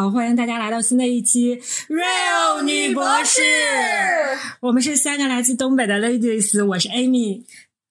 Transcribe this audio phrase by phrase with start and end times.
[0.00, 1.60] 好，欢迎大家来到新的一期
[1.90, 3.42] Real 女博士。
[4.60, 7.42] 我们是三个来自东北的 ladies，我是 Amy，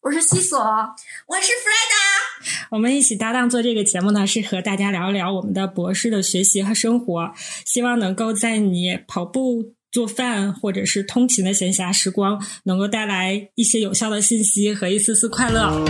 [0.01, 2.65] 我是西索，我是 Freda。
[2.71, 7.31] 我们一起搭档做这个节目呢，是和大家聊一聊我们的博士的学习和生活，
[7.63, 15.85] 希望能够在你跑步、做饭或者是通勤的闲暇时光，能够带来一些有效的信息和一丝丝快乐。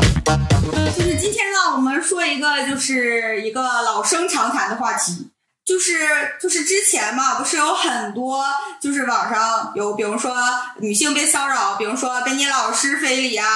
[0.00, 5.30] 就是今天让我们说一个，就是一个老生常谈的话题，
[5.64, 8.44] 就是就是之前嘛，不是有很多，
[8.80, 10.36] 就是网上有，比如说
[10.80, 13.46] 女性被骚扰，比如说被你老师非礼啊，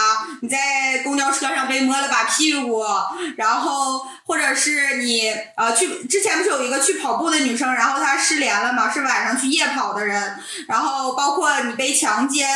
[0.41, 2.85] 你在公交车上被摸了把屁股，
[3.37, 12.49] 然后或者是你呃去之前不是有一个去跑步的女生，然后她失联了嘛，是晚上去夜跑的人，然后包括你被强奸。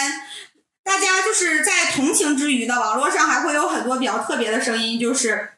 [0.84, 5.54] 大家就是在同情之余呢，网络上还会有很多比较特别的声音，就是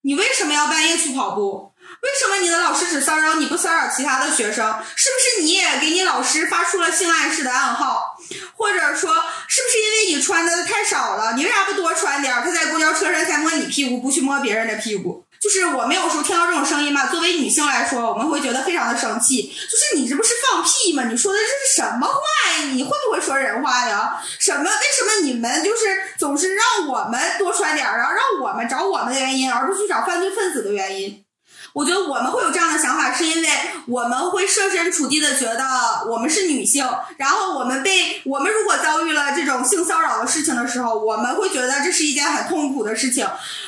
[0.00, 1.72] 你为什么要半夜去跑步？
[2.00, 4.82] 为什么你的老师只骚扰你不骚扰其他的学生？
[4.96, 8.16] 是不是你也给你老师发出了性暗示的暗号？
[8.54, 9.14] 或者说，
[9.46, 11.34] 是不是因为你穿的太少了？
[11.36, 12.34] 你为啥不多穿点？
[12.42, 15.24] 他在公交车上才摸你屁股，不去摸别人的屁股？
[15.42, 19.42] 就是我们有时候听到这种声音嘛，作为女性来说，我们会觉得非常的生气。
[19.42, 21.02] 就是你这不是放屁吗？
[21.10, 22.14] 你说的这是什么话
[22.52, 22.68] 呀？
[22.72, 24.22] 你会不会说人话呀？
[24.38, 24.62] 什么？
[24.62, 31.24] 为什么你们就是总是让我们多穿点儿，然后让我们找我们的原因，而不去找犯罪分子的原因？
[31.72, 33.48] 我觉得我们会有这样的想法，是因为
[33.86, 35.64] 我们会设身处地的觉得
[36.08, 43.26] 我们是女性，然后我们被我们如果遭遇了这种性骚扰的事情的时候，我们会觉得这是一件很痛苦的事情，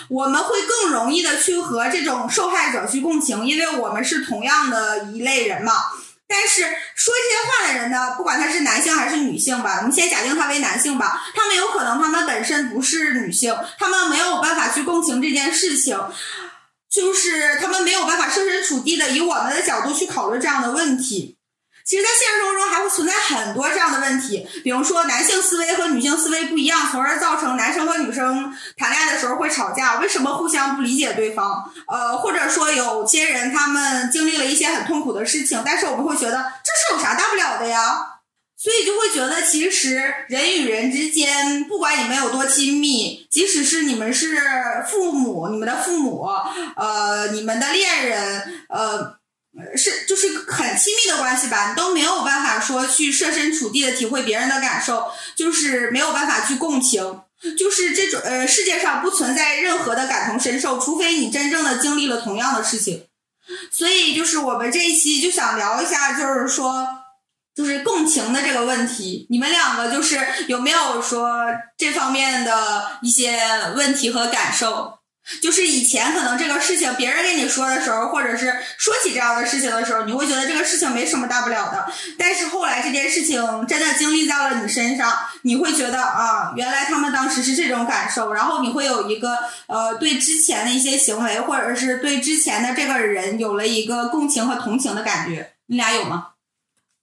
[0.08, 5.72] 我们会更容易的去和这种受害者去共情，因为我们是同样的一类人嘛。
[6.26, 15.98] 但是说这些话的人呢，不管他是男性还是女性吧，我们先假定他为男性吧，他们有可能他们本身不是女性，他们没有办法去共情这件事情。
[16.94, 21.36] 就是他们没有办法设身处地的以我们的角度去考虑这样的问题。
[21.84, 29.96] 其实，在现实生活中还会存在很多这样的问题，比如说男性思维和女性思维不一样，从而造成男生和女生谈恋爱的时候会吵架。
[29.96, 31.70] 为什么互相不理解对方？
[31.88, 38.13] 呃，或者说有些人他们经历了一些很痛苦的事情，但是我们会觉得这是有啥大不了的呀？
[38.64, 44.38] 所以就会觉得，其实人与人之间，不管你们有多亲密，即使是你们是
[44.90, 46.26] 父母，你们的父母，
[46.74, 49.18] 呃，你们的恋人，呃，
[49.76, 57.20] 是就是很亲密的关系吧，都没有办法说去设身处地的体会别人的感受，就是没有办法去共情，
[57.58, 63.04] 就是这种呃，世界上不存在任何的感同身受，除非你真正的经历了同样的事情。
[63.70, 67.03] 所以，就是我们这一期就想聊一下，就是说。
[67.54, 73.38] 就是共情的这个问题，你们两个就是有没有说这方面的一些
[73.76, 74.98] 问题和感受？
[75.42, 81.86] 就是以前可能这个事情别人跟你说的时候，或者是说起这样的事情的时候，你会觉得这个事情没什么大不了的。
[82.18, 95.52] 但是后来这件事情真的经历在了你身上，你会觉得啊，原来他们当时是这种感受，然后你会有一个呃对之前的一些行为，或者是对之前的这个人有了一个共情和同情的感觉。
[95.68, 96.33] 你俩有吗？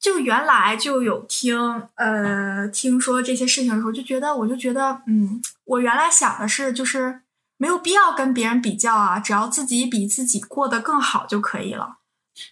[0.01, 1.55] 就原来就有听
[1.95, 7.21] 呃听说这些事情的时候，就觉得我就觉得嗯，我原来想的是就是
[7.57, 11.97] 没有必要跟别人比较啊，只要自己比自己过得更好就可以了。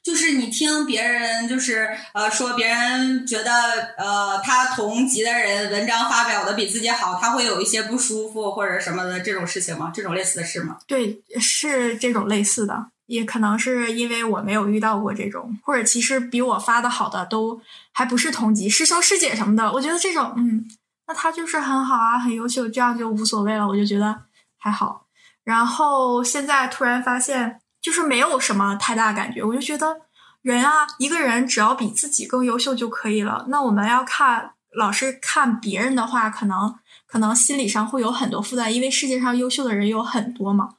[0.03, 3.51] 就是你听别人就是呃说别人觉得
[3.97, 9.91] 呃他同级的人文章发表的比自己好，他会有一些不舒服或者什么的这种事情吗？
[9.91, 10.77] 这种类似的事吗？
[10.85, 12.91] 对，是这种类似的。
[13.09, 17.59] 也可能是因为我没有遇到过这种，或者其实比我发的好的都
[17.91, 19.73] 还不是同级师兄师姐什么的。
[19.73, 20.63] 我觉得这种，嗯，
[21.07, 23.67] 那他就是很好啊，很优秀，这样就无所谓了。
[23.67, 24.15] 我就觉得
[24.59, 25.07] 还好。
[25.43, 29.43] 然后现在突然发现，就是没有什么太大感觉。
[29.43, 30.01] 我就觉得
[30.43, 33.45] 人啊，一个人只要比自己更优秀就可以了。
[33.47, 36.75] 那我们要看老是看别人的话，可能
[37.07, 40.75] 可能心理上会有很多负担，因为世界上优秀的人有很多嘛。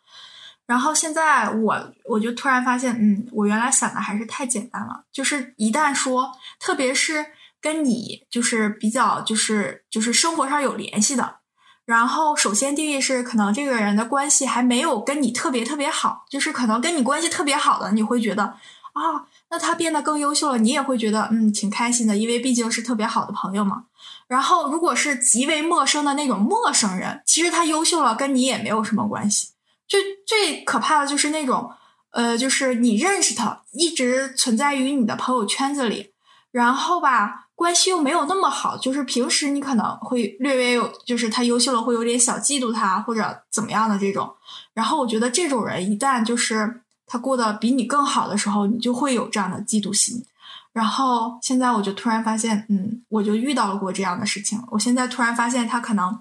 [0.70, 5.04] 然后现在我我就突然发现，嗯，我原来想的还是太简单了。
[5.10, 6.30] 就是一旦说，
[6.60, 7.26] 特别是
[7.60, 11.38] 跟你就是比较就是就是生活上有联系的，
[11.84, 23.86] 然后首先定义是可能这个人的关系还没有跟你特别特别好，就是可能跟你关系特别好的，你会觉得啊，那他变得更优秀了，你也会觉得嗯挺开心的，因为毕竟是特别好的朋友嘛。
[24.28, 29.48] 然后如果是极为陌生的那种陌生人，其实他优秀了，跟你也没有什么关系。
[29.90, 31.70] 最最可怕的就是那种，
[32.12, 36.12] 呃，就是你认识他，一直存在于你的朋友圈子里，
[36.52, 44.32] 然后吧，关系又没有那么好，就是平时你可能会略微有，就是他优秀了会有点小嫉妒他或者怎么样的这种。
[44.72, 50.24] 然后我觉得这种人一旦就是他过得比你更好的时候，你就会有这样的嫉妒心。
[50.72, 54.62] 然后现在我就突然发现，嗯，我就遇到了过这样的事情。
[54.70, 56.16] 我现在突然发现他可能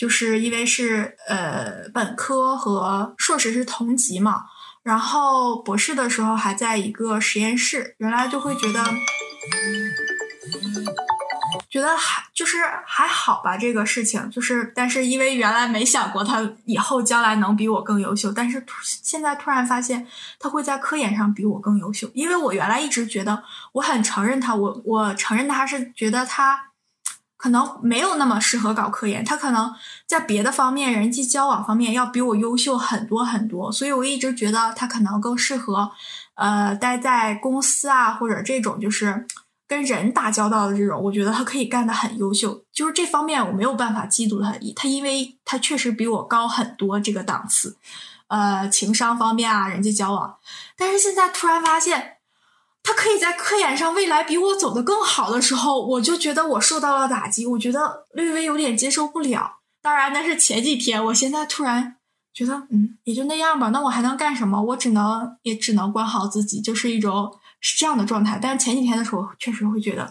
[0.00, 4.44] 就是因为是呃本科和硕士是同级嘛，
[4.82, 8.82] 然后博士的时候还在一个实验室，原来就会觉得。
[11.68, 20.06] 觉得还就是还好吧，这个事情就是，但是因为原来没想过他以后将来能比我更优秀，但是突现在突然发现
[20.38, 26.69] 他会在科研上比我更优秀，因为我原来一直觉得我很承认他，我我承认他是觉得他
[27.40, 29.72] 可能没有那么适合搞科研，他可能
[30.06, 35.90] 在别的方面人际交往方面要比我优秀很多很多，所以我一直觉得他可能更适合
[36.34, 39.26] 呃待在公司啊或者这种就是。
[39.70, 47.76] 跟人打交道的这种，我觉得他可以干得很优秀，就是这方面我没有办法嫉妒他，他因为他确实比我高很多这个档次，
[48.26, 50.36] 呃，情商方面啊，人际交往。
[50.76, 52.16] 但是现在突然发现，
[52.90, 59.58] 他可以在科研上未来比我走得更好的时候，我就觉得我受到了打击，我觉得略微有点接受不了。
[59.80, 61.96] 当然那是前几天，我现在突然
[62.34, 63.68] 觉得，嗯，也就那样吧。
[63.68, 64.60] 那我还能干什么？
[64.60, 67.32] 我只能也只能管好自己，就是一种。
[67.62, 70.08] 是这样的状态，但是前几天的时候确实会觉得，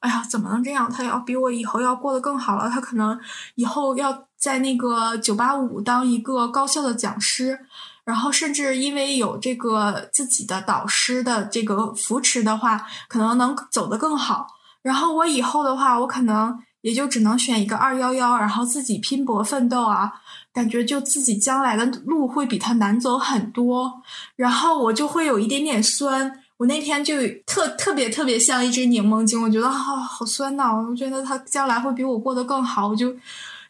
[0.00, 0.90] 哎呀，怎么能这样？
[0.90, 3.20] 他要比我以后要过得更好了，他可能
[3.56, 7.66] 以后要在那个九八五当一个高校的讲师，
[8.10, 14.48] 然后甚至因为有这个自己的导师的这个扶持的话，可能能走得更好。
[14.82, 20.10] 然后我以后的话，我可能也就只能选一个二幺幺，然后自己拼搏奋斗啊，
[20.52, 24.02] 感觉就自己将来的路会比他难走很多，
[24.34, 26.42] 然后我就会有一点点酸。
[26.56, 27.14] 我那天就
[27.46, 30.72] 特特别特别像一只柠檬精，我觉得啊好酸呐！
[30.74, 33.14] 我觉得他将来会比我过得更好，我就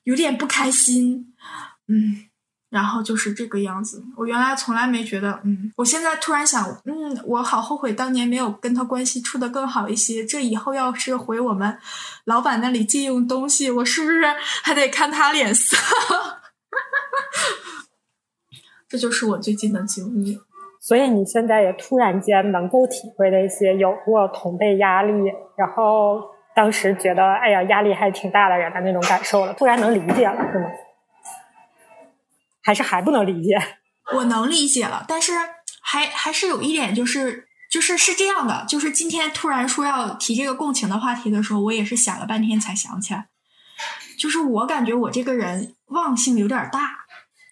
[0.04, 1.32] 有点不开心，
[1.88, 2.25] 嗯，
[2.70, 4.02] 然后就是这个样子。
[4.17, 10.25] 我原来从来没觉得，嗯，我现在突然想，嗯，我好后悔当年没有跟他关系处得更好一些。
[10.25, 11.76] 这以后要是回我们
[12.25, 14.22] 老板那里借用东西，我是不是
[14.62, 15.76] 还得看他脸色？
[18.88, 20.40] 这就是我最近的经历。
[20.81, 25.12] 所以你现在也突然间能够体会那些有过同辈压力，
[25.56, 26.23] 然后
[26.56, 30.70] 当时觉得哎呀压力还挺大的人的那种感受了，突然能理解了，是吗？
[32.62, 33.57] 还是还不能理解？
[34.15, 35.33] 我能理解了，但是
[35.83, 43.29] 还还是有一点，就是就是是这样的，就是今天突然说要提这个共情的话题的时候，我也是想了半天才想起来，
[44.19, 46.99] 就是我感觉我这个人忘性有点大。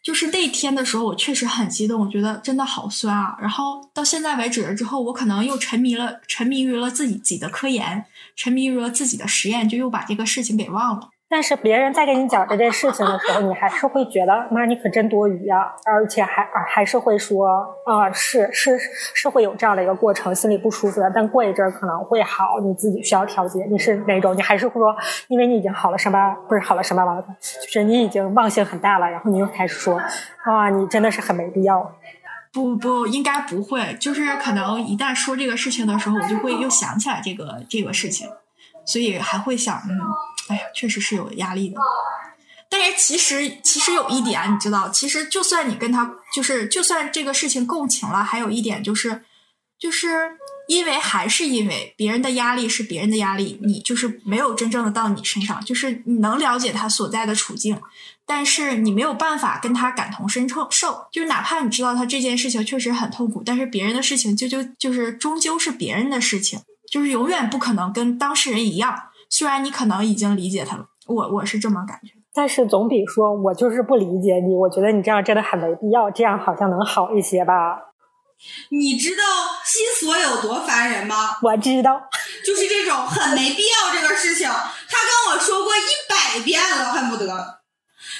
[0.01, 3.37] 就是那天的时候，我确实很激动，我觉得真的好酸啊。
[3.41, 11.11] 然后到现在为止了之后，我可能又沉迷了，沉迷于了自己自己的科研，沉迷于了自己的实验，就又把这个事情给忘了。
[11.31, 15.75] 但是别人在跟你讲这件事情的时候，你还是会觉得妈，你可真多余呀！
[15.85, 17.47] 而且还还是会说
[17.85, 21.13] 啊，是是是会有这样的一个过程，心里不舒服的。
[21.15, 23.67] 但过一阵儿可能会好，你自己需要调节。
[23.71, 24.35] 你是哪种？
[24.35, 24.97] 你还是会说，
[25.29, 26.35] 因为你已经好了什么？
[26.49, 27.23] 不是好了什么了？
[27.63, 30.00] 就是你已经忘性很大了，然后你又开始说
[30.45, 31.93] 啊，你真的是很没必要。
[32.55, 33.95] 不不，应该不会。
[34.00, 38.26] 就是可能一旦说这个事情的时候，我就会又想起来这个这个事情，
[38.87, 40.00] 所以还会想嗯。
[40.49, 41.76] 哎呀，确实是有压力的，
[42.69, 49.25] 但是其实其实有一点，你知道，其实就算你跟他就是，就算这个事情共情了，还有一点就是，
[49.78, 50.33] 就是
[50.69, 57.81] 因为还是因为别人的压力是别人的压力，你就是没有真正的到你身上，就是你能了解他所在的处境，
[58.26, 69.05] 但是你没有办法跟他感同身受，受就是哪怕你知道他这件事情确实很痛苦，但是别人的事情就就就是终究是别人的事情，就是永远不可能跟当事人一样。
[69.28, 77.78] 虽然你可能已经理解他了，我我是这么感觉，但是总比说我就是不理解你，我觉得你这样真的很没必要，这样好像能好一些吧？
[78.70, 79.23] 你知道
[79.64, 81.37] 西索有多烦人吗？
[81.42, 82.00] 我知道，
[82.47, 87.58] 就是这种很没必要这个事情，他跟我说过一百遍了，恨不得。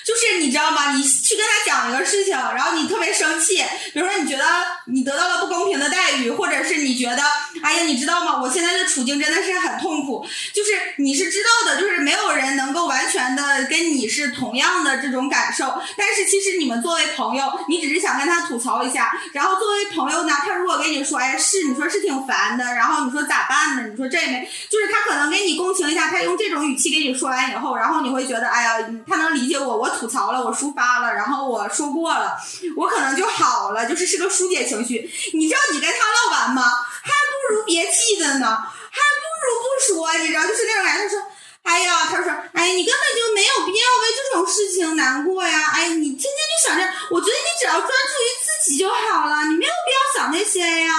[0.05, 0.93] 就是你知道吗？
[0.93, 4.45] 你去跟他讲一个事情，然后你特别生气，比如说你觉得
[4.87, 7.23] 你得到了不公平的待遇，或者是你觉得，
[7.63, 8.41] 哎呀，你知道吗？
[8.41, 10.27] 我现在的处境真的是很痛苦。
[10.53, 15.81] 就是你是知道的，就是没有人能够完全的跟你是同样的这种感受。
[15.97, 19.11] 但是其实你们作为朋友，你只是想跟他吐槽一下。
[19.33, 23.87] 然后作为朋友呢，他如果跟你说，哎，是你说是挺烦的，然后你说咋办呢？
[23.89, 29.89] 你说这也没，就是他可能给你共情一下，他用这种语气给你说完以后，然后你会觉得，哎呀，他能理解我，我。
[29.99, 32.39] 吐槽了，我抒发了，然后我说过了，
[32.77, 35.11] 我可能就好了，就是是个疏解情绪。
[35.35, 36.63] 你知道你跟他唠完吗？
[37.03, 41.03] 还不如别气的呢，还不如不说，你知道，就是那种感觉。
[41.03, 41.19] 他说
[41.65, 45.73] ：“哎呀，他说，哎，你根本就没有必要为这种事情难过呀！
[45.75, 50.93] 哎，你天天就想着，我觉得你只要专注于自己就好了，你没有必要想那些呀，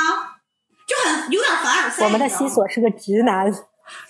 [0.86, 3.50] 就很有点凡尔赛。”我们的西索是个直男。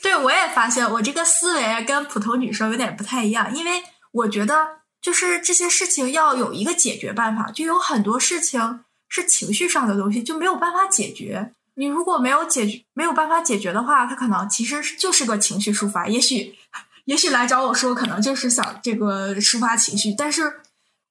[0.02, 11.54] 对，我也发现我这个思维跟普通女生有点不太一样，因为我觉得就是这些事情要有一个解决办法，就有很多事情是情绪上的东西，就没有办法解决。
[11.76, 16.08] 你如果没有解决，没有办法解决的话，他可能其实就是个情绪抒发。
[16.08, 16.58] 也许，
[17.06, 20.62] 也许来找我说，可能就是想这个抒发情绪，但是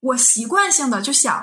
[0.01, 1.35] 我习惯性的就想，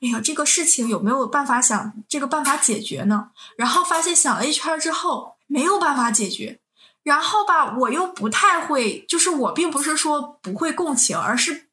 [0.00, 3.30] 哎呀，这个事情有没有办法想这个办法解决呢？
[3.56, 6.60] 然后发现想了一圈之后，没有办法解决。
[7.08, 11.68] 然后吧，我又不太会，就是我并不是说不会共情，而是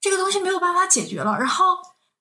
[0.00, 1.36] 这个东西没有办法解决了。
[1.38, 1.66] 然后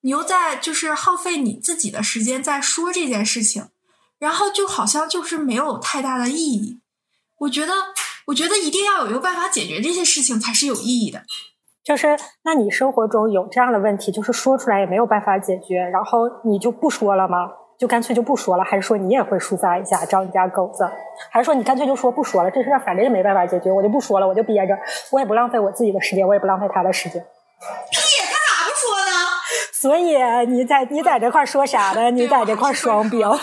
[0.01, 3.69] 你又在就是耗费你自己的时间在说这件事情，
[4.17, 6.81] 然后就好像就是没有太大的意义。
[7.37, 7.73] 我觉得，
[8.25, 11.23] 我觉得一定要有一个办法解决这些事情才是有意义的。
[11.81, 17.51] 就是，那你生活中有这样的问题，就是说出来也没有办法解决，然后你就不说了吗？
[17.79, 20.83] 就干脆就不说了，还是说你也会抒发一下，找你家狗子？
[21.31, 22.51] 还是说你干脆就说不说了？
[22.51, 24.77] 这事反正也没办法解决，我就不说了，我就憋着，
[25.11, 27.25] 我也不浪费我自己的时间，我也不浪费他的时间。
[27.89, 29.11] 屁，他咋不说呢？
[29.71, 30.17] 所以
[30.51, 32.11] 你在你在这块说啥呢？
[32.11, 33.31] 你在这块双标。
[33.31, 33.39] 对，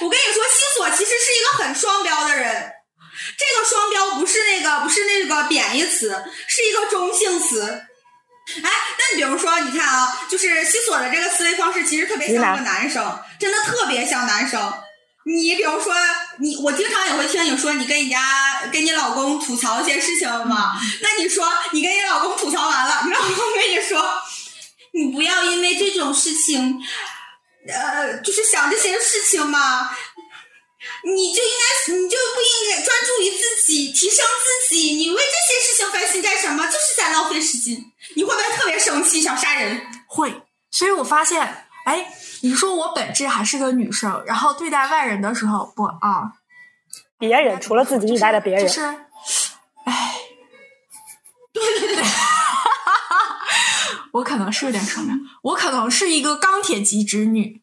[0.00, 2.72] 我跟你说，西索其实是一个很双标的人。
[3.36, 7.82] 这个双标不是那个不是那个贬义词，是一个中性词。
[8.62, 14.72] 哎，那你比如说，你看啊，就是西索的这个思维方式，其实特别像个男生，真的特别像男生。
[15.26, 15.94] 你比如说，
[16.40, 20.72] 你我经常也会听你说，你跟你家跟你老公吐槽一些事情嘛。
[21.02, 24.02] 那你说，你跟你老公吐槽完了，你老公跟你说，
[24.94, 26.80] 你不要因为这种事情，
[27.68, 29.90] 呃，就是想这些事情嘛。
[31.04, 34.94] 你就应该，你就不应该专注于自己，提升自己。
[34.94, 36.64] 你为这些事情烦心干什么？
[36.66, 37.87] 就是在浪费时间。
[38.16, 39.80] 你会不会特别生气，想杀人？
[40.06, 40.42] 会。
[40.70, 42.12] 所以我发现，哎，
[42.42, 46.32] 你说我本质还是个女生，然后对待外人的时候，不啊，
[47.18, 48.82] 别人除了自己以外的别人，就是，
[49.84, 50.14] 哎，
[51.52, 52.04] 对对对，
[54.12, 57.62] 我可能是有点什么，我可能是一个钢铁级直女。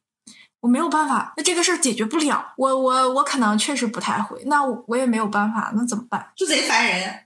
[0.62, 2.54] 我没有办法，那这个事儿解决不了。
[2.58, 6.32] 我我我可能确实不太会，那我也没有办法，那怎么办？
[6.36, 7.26] 就贼烦人。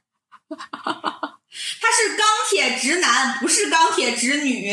[1.81, 4.71] 他是钢铁直男，不是钢铁直女。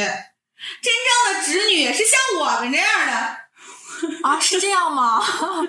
[0.83, 3.13] 真正的直女是像我们这样的
[4.23, 4.41] 啊？
[4.41, 5.23] 是这样吗？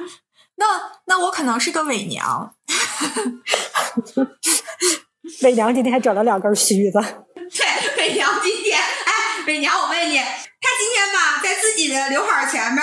[0.55, 0.65] 那
[1.05, 2.55] 那我可能是个伪娘。
[5.43, 6.99] 伪娘今天还整了两根须子。
[7.35, 7.65] 对，
[7.97, 10.17] 伪娘今天，哎，伪娘，我问你。
[10.17, 12.81] 他今天吧，在自己的刘海前面，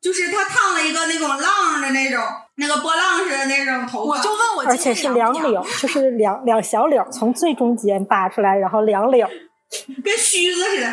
[0.00, 2.22] 就是他烫了一个那种浪的那种，
[2.56, 4.16] 那个波浪似的那种头发。
[4.16, 9.28] 我就问我，而且是两绺，就是两两小绺，从最中间拔出来，然后两绺，
[10.04, 10.86] 跟须子似的。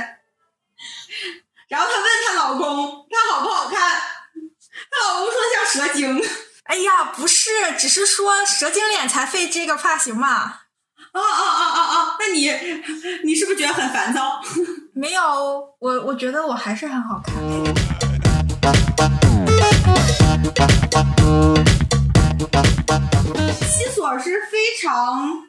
[1.67, 3.77] 然后她问她老公，她好不好看？
[4.89, 6.21] 她老公说像蛇精。
[6.63, 10.27] 哎呀，不是，只是说蛇精脸才费这个发型嘛。
[11.11, 12.15] 啊啊啊啊啊！
[12.17, 12.49] 那你
[13.25, 14.41] 你是不是觉得很烦躁？
[14.95, 15.21] 没有，
[15.79, 17.35] 我我觉得我还是很好看。
[24.01, 25.47] 西索是非常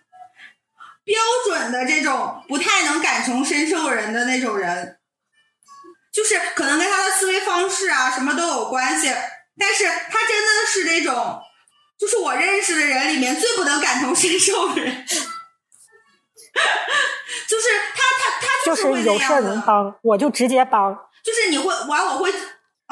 [1.05, 4.99] 标准的这种不太能感同身受人的那种人，
[6.13, 9.09] 就是可能跟他的思维方式啊什么都有关系，
[9.59, 11.41] 但是他真的是那种，
[11.99, 15.07] 就是我认识的人里面最不能感同身受的人。
[17.49, 20.95] 就是他，他，他就是有事儿能帮，我就直接帮。
[21.25, 22.31] 就是你会完，我会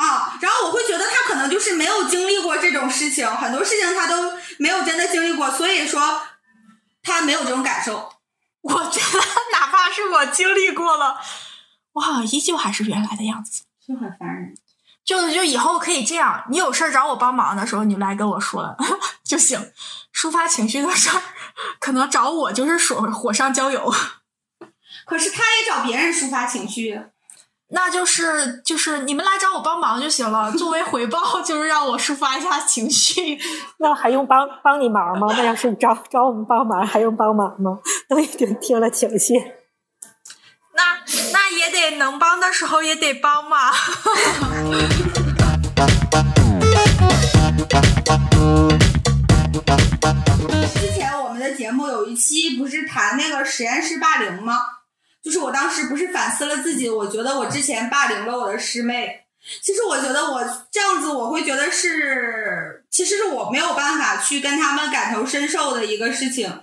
[0.01, 6.23] 啊，然后我会觉得他可能就是没有经历过这种事情，很多事情他都没有真的经历过，所以说
[7.03, 8.11] 他没有这种感受。
[8.63, 9.19] 我觉得
[9.53, 11.19] 哪怕是我经历过了，
[11.93, 14.55] 我好像依旧还是原来的样子，就很烦人。
[15.05, 18.77] 就就以后可以这样，你有事儿找我帮忙的时候，你来跟我说
[19.25, 19.73] 就行。
[20.15, 21.23] 抒发情绪的事儿，
[21.79, 23.95] 可能找我就是说火上浇油。
[25.07, 27.01] 可是他也找别人抒发情绪，
[27.73, 30.51] 那就是就是你们来找我帮忙就行了。
[30.53, 33.39] 作为回报，就是让我抒发一下情绪。
[33.79, 35.29] 那还用帮帮你忙吗？
[35.37, 37.79] 那要是找找我们帮忙，还用帮忙吗？
[38.09, 39.35] 都已经听了情绪。
[40.73, 40.99] 那
[41.33, 43.71] 那也得能帮的时候也得帮嘛。
[50.75, 54.59] 之前我们的节目有一期不是谈那个实验室霸凌吗？
[55.23, 59.25] 就是我当时不是反思了自己，我觉得我之前霸凌了我的师妹，
[59.63, 66.61] 其实我觉得我这样子，我会觉得是，其实是我没有办法去跟他们感同身受的一个事情。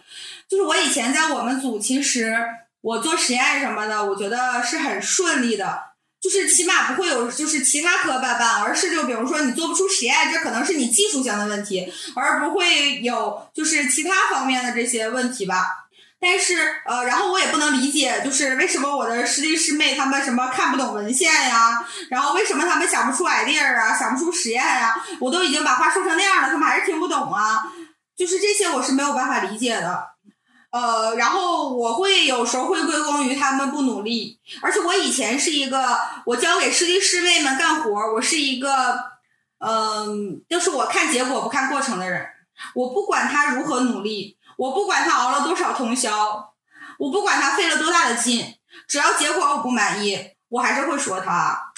[0.49, 2.35] 就是我以前在我们组，其实
[2.81, 5.79] 我做实验什么的，我觉得是很顺利的，
[6.21, 15.86] 就是起码不会有就是其他磕绊绊，而是就比如说你做不出实验，这可能是你技术性的问题，而不会有就是其他方面的这些问题吧。
[16.19, 27.61] 但是，呃，然后我也不能理解，就是为什么我的师弟师妹他们什么看不懂文献呀，然后为什么他们想不出 idea 啊，想不出实验呀，我都已经把话说成那样了，他们还是听不懂啊，
[28.17, 30.07] 就是这些我是没有办法理解的，
[30.71, 38.97] 呃，然后我会有时候会归功于他们不努力，而且我以前是一个我交给师弟师妹们干活，我是一个，
[39.59, 42.25] 嗯，就是我看结果不看过程的人，
[42.73, 44.35] 我不管他如何努力。
[44.57, 46.53] 我不管他熬了多少通宵，
[46.99, 48.55] 我不管他费了多大的劲，
[48.87, 51.71] 只要结果我不满意，我还是会说他。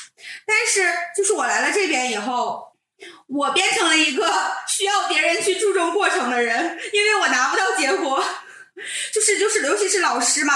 [0.46, 2.74] 但是，就是我来了这边以后，
[3.28, 4.26] 我变成了一个
[4.68, 8.24] 需要别人去注重过程的人，因为我拿不到结果。
[9.14, 10.54] 就是就是，尤其是老师嘛，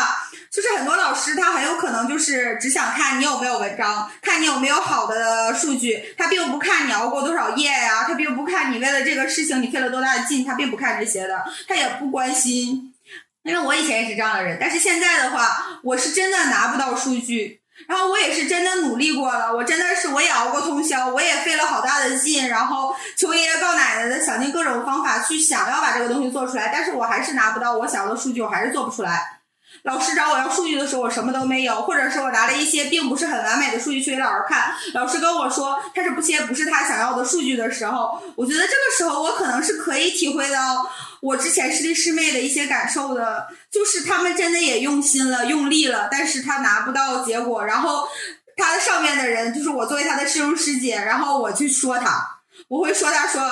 [0.54, 12.94] 就是很多老师他很有可能就是只想看你有没有文章，看你有没有好的数据，他并不看你熬过多少夜呀，他并不看你为了这个事情你费了多大的劲，他并不看这些的，他也不关心。
[13.42, 17.60] 因为我以前也是这样的人，但是现在的话，我是真的拿不到数据。
[17.88, 29.40] 然后我也是真的努力过了，我真的是我也熬过通宵，我也费了好大的劲，然后求爷爷告奶奶的想尽各种方法去想要把这个东西做出来，但是我还是拿不到我想要的数据，我还是做不出来。
[29.84, 40.90] 老师找我要数据的时候，我什么都没有，或者是我拿了一些并不是很完美的数据去给老师看，老师跟我说他是不些不是他想要的数据的时候，我觉得这个时候我可能是可以体会到
[41.22, 48.08] 我之前师弟师妹的一些感受的，就是他们真的也用心了、用力了，但是他拿不到结果，然后
[48.56, 53.44] 他的上面的人就是我作为他的师兄师姐，然后我去说他，我会说他说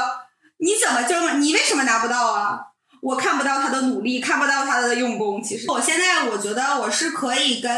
[0.60, 2.71] 你怎么这么，你为什么拿不到啊？
[3.02, 5.42] 我看不到他的努力，看不到他的用功。
[5.44, 7.72] 其实我现在我觉得我是可以跟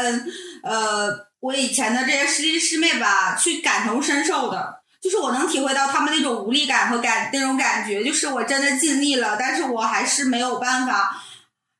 [0.62, 1.08] 呃
[1.40, 11.22] 我以前的这些师弟师妹吧去感同身受的，就是我能体会到他们那种无力感和感那种感觉，就是我真的尽力了，但是我还是没有办法，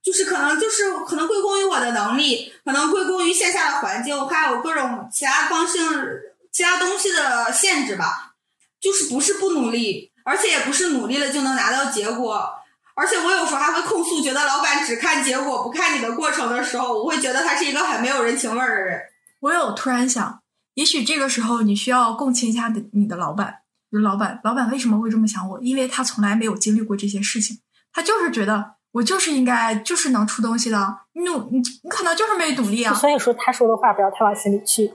[0.02, 8.34] 就是可能就是可能归功于我的能力，可能归功于线下的环境，还有各种其他方式、其他东西的限制吧，
[8.80, 12.54] 就是不是不努力，而且也不是努力了就能拿到结果。
[12.94, 19.00] 而且我有时候还会控诉，觉得老板只看结果不看你的过程的时候，我会觉得他是一个很没有人情味儿的人。
[19.40, 20.40] 我有突然想，
[20.74, 25.60] 也许这个时候你需要共情一下的你的老板，就是老板，老板为什么会这么想我？
[25.60, 27.58] 因为他从来没有经历过这些事情，
[27.92, 32.94] 他就是觉得我就是应该就是能出东西的，你努你你可能就是没努力啊。
[32.94, 34.94] 所以说他说的话不要太往心里去，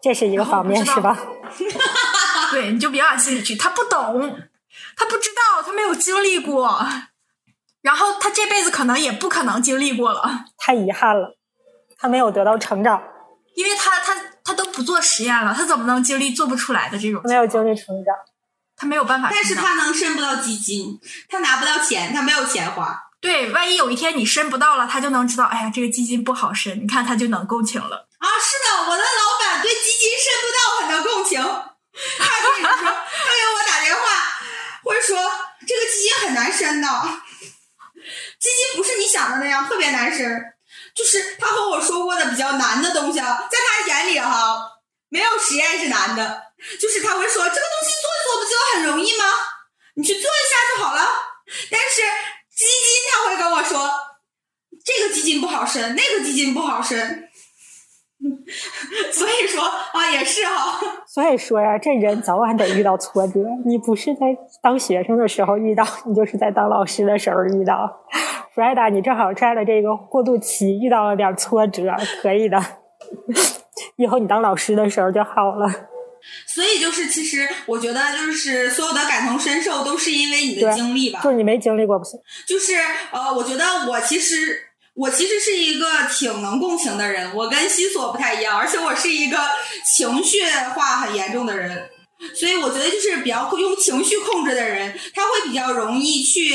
[0.00, 1.18] 这是一个方面是吧？
[2.52, 4.38] 对，你就别往心里去，他不懂，
[4.96, 6.78] 他不知道，他没有经历过。
[7.86, 11.36] 然后他这辈子可能也不可能经历过了，太遗憾了，
[11.96, 13.00] 他没有得到成长，
[13.54, 17.22] 因为他他他都不做实验了，他怎么能经历做不出来的这种？
[17.26, 18.12] 没有经历成长，
[18.76, 19.28] 他没有办法。
[19.30, 23.04] 但是他能申不到基金，他拿不到钱，他没有钱花。
[23.20, 28.08] 对，万一有一天你申不到了，他就能知道，哎呀，这个基金不好申，你看他就能共情了。
[28.18, 34.00] 啊，是的，我的老板对基金申不到很能共情，他跟你说， 他给我打电话
[34.82, 35.16] 会说
[35.64, 36.88] 这个基金很难申的。
[38.46, 40.40] 基金不是你想的那样特别难申，
[40.94, 44.56] 就是他和我说过的比较难的东西啊，在他眼里哈，
[45.08, 46.42] 没有实验是难的，
[46.80, 49.24] 就是他会说这个东西做做不就很容易吗？
[49.96, 51.02] 你去做一下就好了。
[51.70, 52.02] 但是
[52.54, 53.90] 基金他会跟我说，
[54.84, 57.24] 这个基金不好申，那个基金不好申。
[59.12, 60.80] 所以说啊，也是哈。
[61.06, 63.40] 所以说呀，这人早晚得遇到挫折。
[63.64, 64.20] 你不是在
[64.62, 67.74] 当学生的时候遇到，你就是在当老师的时候遇到。
[68.56, 72.58] 弗莱达，你正好在了这个过渡期，遇到了点挫折， 可以的。
[73.96, 75.68] 以后你当老师的时候就好了。
[76.46, 81.20] 所以就是，其实我觉得，就是所有的感同身受，都是因为你的经历吧。
[81.22, 82.18] 就是你没经历过不行。
[82.48, 82.76] 就是
[83.12, 84.62] 呃，我觉得我其实。
[84.94, 89.36] 我其实是一个挺能共情的人，我跟西索不太一样，而且我是一个
[89.84, 90.40] 情绪
[90.74, 91.90] 化很严重的人，
[92.34, 96.54] 所以我觉得就是比较用情绪控制的人，他会比较容易去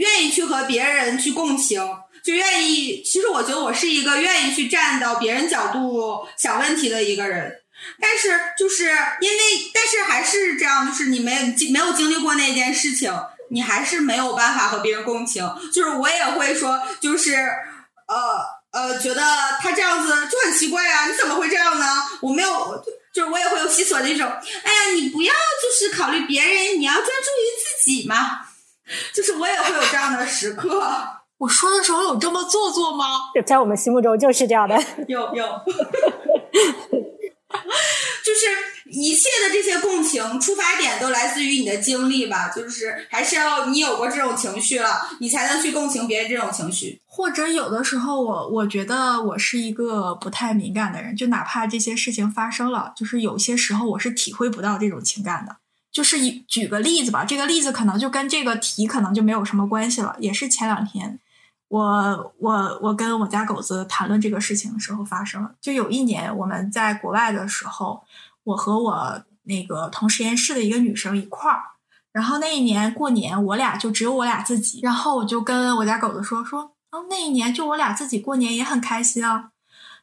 [0.00, 1.80] 愿意去和别人去共情，
[2.24, 3.02] 就愿意。
[3.02, 7.60] 其实我觉得我是一个愿意去站到别人角度想问题的一个人，
[8.00, 8.84] 但是就是
[9.20, 9.38] 因为，
[9.72, 13.14] 但是还是这样，就是你没经没有经历过那件事情。
[13.52, 17.34] 你还是没有办法和别人共情，就是我也会说，就是
[18.06, 19.20] 呃呃，觉得
[19.60, 21.84] 他这样子就很奇怪啊，你怎么会这样呢？
[22.22, 22.80] 我没有，
[23.12, 28.38] 就是我也会有西索那种，哎呀，你不要就是考虑别人，你要专注于自己嘛。
[29.14, 30.82] 就是我也会有这样的时刻。
[31.38, 33.06] 我说的时候有这么做作吗？
[33.46, 34.78] 在我们心目中就是这样的。
[35.08, 35.44] 有有。
[38.22, 38.46] 就是
[38.90, 47.00] 一切的这些共情出发点都来自于你的经历吧，就是还是要你有过这种情绪了，你才能去共情别人这种情绪。
[47.06, 55.56] 或者有的时候，我我觉得我是一个不太敏感的人，就哪怕这些事情发生了，就是有些时候我是体会不到这种情感的。
[55.92, 61.18] 就是举个例子吧，这个例子可能就跟这个题可能就没有什么关系了，也是前两天。
[61.68, 65.54] 我我我跟我家狗子谈论这个事情的时候发生。
[65.60, 68.02] 就有一年我们在国外的时候，
[68.42, 71.62] 我和我那个同实验室的一个女生一块儿，
[72.12, 79.50] 然后那一年过年我俩就只有我俩自己，然后我就跟我家狗子说说，啊那一年就我俩自己过年也很开心啊。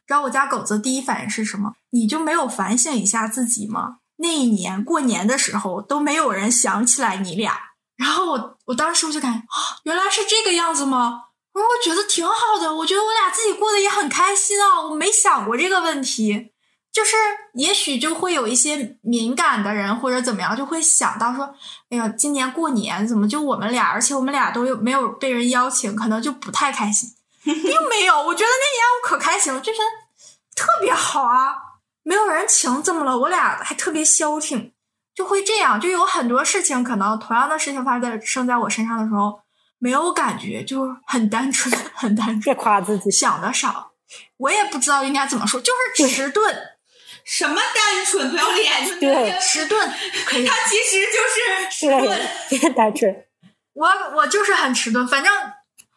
[0.06, 1.74] 然后我家狗子第一反应是什么？
[1.90, 3.98] 你就没有反省一下自己吗？
[4.18, 7.58] 那一年过年的时候都没有人想起来你俩。
[7.96, 11.24] 然后我我当时我就感觉啊，原来是这个样子吗？
[11.52, 16.52] 我说我觉得挺好的，我觉得我俩自己过得也很开心啊，我没想过这个问题，
[16.92, 17.16] 就是
[17.54, 21.52] 也许就会有一些敏感的人或者怎么样，就会想到说，
[21.90, 27.10] 哎呀，今年过年怎么就我们俩，而且我们俩都有没有被人邀请，可能就不太开心，
[27.42, 27.54] 并
[27.88, 29.80] 没有，我觉得那年我可开心了，就是
[30.54, 31.56] 特别好啊，
[32.08, 33.18] 没有人情怎么了？
[33.18, 34.72] 我俩还特别消停，
[35.14, 39.40] 就会这样，就有很多事情，可能同样的事情发生生在我身上的时候。
[39.80, 42.40] 没有感觉，就很单纯， 很单纯。
[42.40, 43.92] 别夸自己，想的少。
[44.38, 46.52] 我也不知道应该怎么说，就是迟钝。
[47.24, 48.28] 什么单纯？
[48.28, 48.98] 不要脸？
[48.98, 49.88] 对，迟钝。
[50.26, 50.44] 可以。
[50.44, 53.24] 他其实就是迟钝，别单纯。
[53.74, 55.32] 我我就是很迟钝，反正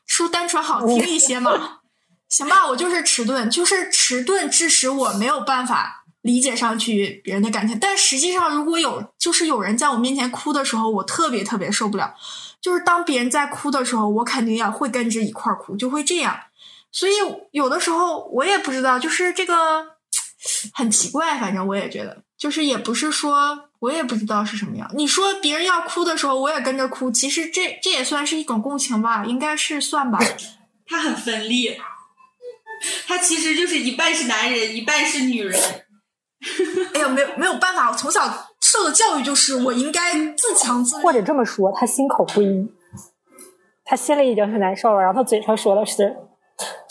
[0.05, 1.79] 说单纯好听一些嘛。
[2.29, 7.77] 行吧，我就是迟钝，就是迟钝，致使我没有办法理解上去别人的感情。
[7.79, 12.15] 但实际上，如果有就是有人在我面前哭的时候，我特别特别受不了。
[12.61, 16.39] 就是当别人在哭的时候，我肯定要会跟着一块儿哭，就会这样。
[16.91, 17.13] 所以
[17.51, 19.85] 有的时候我也不知道，就是这个
[20.73, 21.39] 很奇怪。
[21.39, 24.91] 反正我也觉得，就是也不是说我也不知道是什么样。
[24.93, 30.19] 你说别人要哭的时候，我也跟着哭，其实这这也算是一种共情吧，应该是算吧。
[30.85, 31.79] 他很分裂，
[33.07, 35.85] 他其实就是一半是男人，一半是女人。
[36.93, 38.47] 哎呀，没有没有办法，我从小。
[38.63, 42.71] 受的教育就是我应该自强自，或者这么说，他心口不一，
[43.83, 46.15] 他心里已经很难受了，然后他嘴上说的是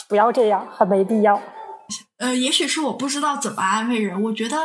[0.08, 1.40] 不要这样，很没必要。
[2.18, 4.58] 呃，也许是我不知道怎么安慰人，我觉得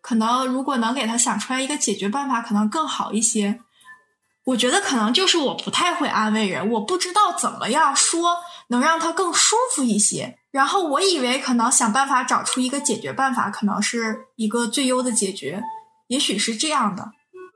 [0.00, 3.58] 可能如果能给他想出来一个解决办法，可能更好一些。
[4.44, 8.36] 我觉得可能就是我不太会安慰人，我不知道怎么样说
[8.72, 10.34] 能让他更舒服一些。
[10.50, 15.62] 然后我以为可能想办法找出一个解决办法，可能是一个最优的解决。
[16.08, 17.10] 也许是这样的，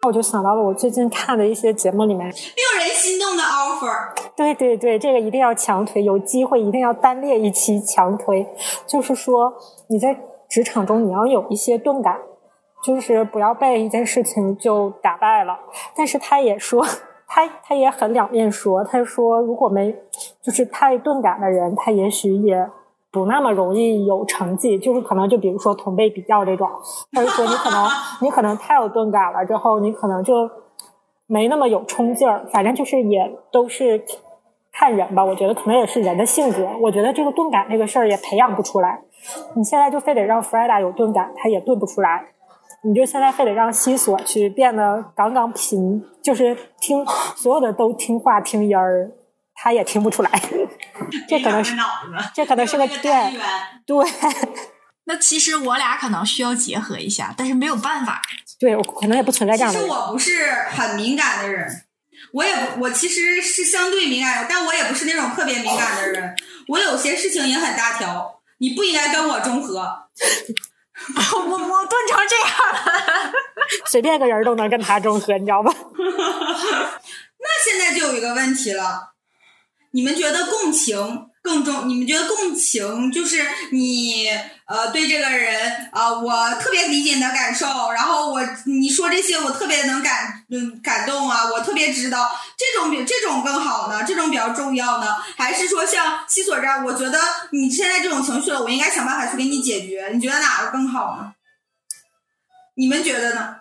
[0.06, 4.14] 我就想到了我最近看的一些节目里面，令人心动的 offer。
[4.34, 8.46] 对对对，这个一定要强推，有机会一定要单列一期强推。
[8.86, 9.52] 就是说
[9.88, 12.16] 你在职场中你要有一些钝感，
[12.82, 15.58] 就是不要被一件事情就打败了。
[15.94, 16.86] 但是他也说，
[17.26, 19.94] 他他也很两面说，他说如果没
[20.42, 22.68] 就是太钝感的人，他也许也。
[23.12, 26.68] 不那么容易有成绩，就是可能就比如说同辈比较这种，
[27.12, 27.88] 他就说你可能
[28.20, 30.50] 你可能太有钝感了，之后你可能就
[31.26, 32.44] 没那么有冲劲儿。
[32.52, 34.04] 反正就是也都是
[34.70, 36.68] 看人吧，我觉得可能也是人的性格。
[36.82, 39.00] 我觉得这个钝感这个事儿也培养不出来。
[39.54, 42.34] 你现在就非得让 Freda 有钝感，他也钝不出来。
[42.84, 47.04] 你就现在非得让西索去变得杠杠平，就是听
[47.36, 49.10] 所有的都听话听音儿。
[49.58, 50.30] 他也听不出来，
[51.26, 51.74] 这可能是
[52.34, 53.38] 这可能是个对
[53.86, 53.96] 对。
[55.08, 58.20] 那其实我俩可能需要结合一下，但是没有办法。
[58.60, 59.78] 对，我可能也不存在这样的。
[59.78, 61.66] 其实我不是很敏感的人，
[62.34, 66.36] 我也不，我其实是相对敏感的，但我也不是那种特别敏感的人。
[66.68, 70.08] 我有些事情也很大条，你不应该跟我中和。
[71.34, 73.32] 我我炖成这样了，
[73.86, 75.70] 随便个人都能跟他中和，你知道吧？
[77.38, 79.12] 那现在就有一个问题了。
[79.92, 80.96] 你们觉得共情
[81.46, 81.88] 更重？
[81.88, 84.28] 你们觉得共情就是你
[84.66, 92.28] 呃对这个人啊，我特别理解你的感受，然后我你说这些我特别能感嗯感动啊，我特别知道
[92.58, 94.02] 这种比这种更好呢？
[94.04, 95.06] 这种比较重要呢？
[95.36, 96.84] 还是说像西索这样？
[96.84, 97.18] 我觉得
[97.52, 100.10] 你现在这种情绪了，我应该想办法去给你解决。
[100.12, 101.32] 你觉得哪个更好呢？
[102.74, 103.56] 你们觉得呢？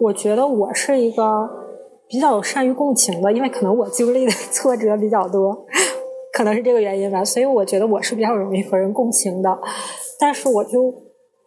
[0.00, 1.64] 我觉得我是一个。
[2.08, 5.66] 比较善于共情的，因为可能我经历的挫折比较多，
[6.36, 9.58] 可能是这个原因吧，所以我觉得我是比较容易和人共情的。
[10.20, 10.92] 但是我就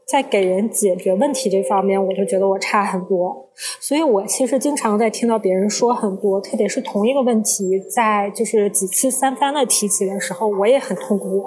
[0.07, 3.51] 在给人解决问题这方面，我就觉得我差很多。
[3.79, 11.43] 所以我其实经常在听到别人说很多，特别是同一个问题，在就是几次三番的提起的时候，我也很痛苦。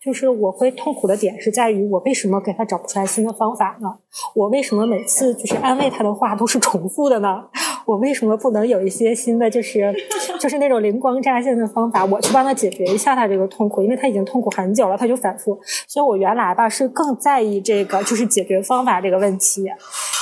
[0.00, 3.88] 就是我会痛苦的点是在于，我为什么给他找不出来新的方法呢？
[4.36, 7.42] 我为什么每次就是安慰他的话都是重复的呢？
[7.88, 9.90] 我为什么不能有一些新的，就是
[10.38, 13.82] 就是那种灵光乍现的方法，我去帮他解决一下他这个痛苦？
[13.82, 15.58] 因为他已经痛苦很久了，他就反复。
[15.86, 19.64] 所以我原来吧是更在意这个，就是解决方法这个问题。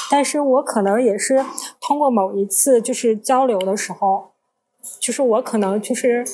[0.09, 1.44] 但是我可能也是
[1.81, 4.31] 通过某一次就是交流的时候，
[5.00, 6.24] 就是我可能就是。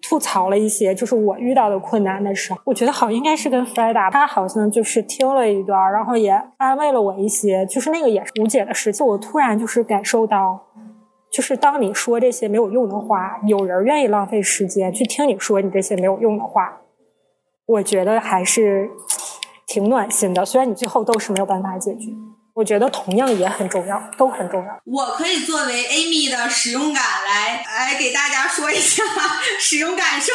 [0.00, 9.04] 吐槽了一些，就是我遇到的困难的时候，我觉得好应该是跟 Freda，他好像就是听了一段，然后也安慰了我一些，就是那个也是无解的事情。
[9.04, 10.67] 我突然就是感受到，
[11.32, 16.80] 就是当你说这些没有用的话，有人愿意浪费时间去听你说你这些没有用的话，
[17.66, 18.90] 我觉得还是
[19.66, 20.44] 挺暖心的。
[20.44, 22.10] 虽然你最后都是没有办法解决。
[22.54, 24.80] 我觉得同样也很重要，都很重要。
[24.84, 29.04] 我可以作为 Amy 的使用感来来给大家说一下
[29.60, 30.32] 使用感受，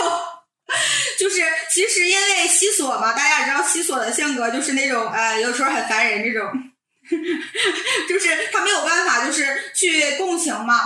[1.20, 6.50] 就是其实因为西索嘛，大家也知道西索的性格就是那种呃，有时候很烦人这种，
[8.08, 10.80] 就是他没有办法就是去共情嘛，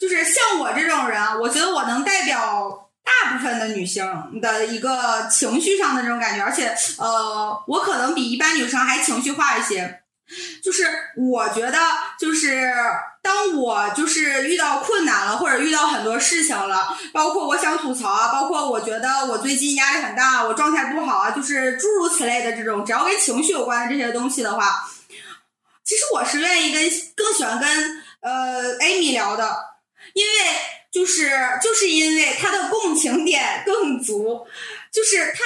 [0.00, 4.06] 就是像我这种人，我觉得我能代表大部分的女性
[4.40, 10.02] 的一个情绪上的这种感觉，而且呃，我可能比一般女生还情绪化一些。
[10.62, 10.84] 就是
[11.16, 11.78] 我觉得，
[12.20, 12.70] 就是
[13.22, 24.86] 当我就是遇到困难了，或者遇到很多事情了，包括我想吐槽啊，包括我觉得我最近压力很大，我状态不好啊，就是诸如此类的这种，只要跟情绪有关的这些东西的话，
[25.88, 26.82] 其实我是愿意跟
[27.16, 29.56] 更喜欢跟呃 Amy 聊的，
[30.12, 30.32] 因为
[30.92, 34.46] 就是就是因为他的共情点更足，
[34.92, 35.40] 就是他。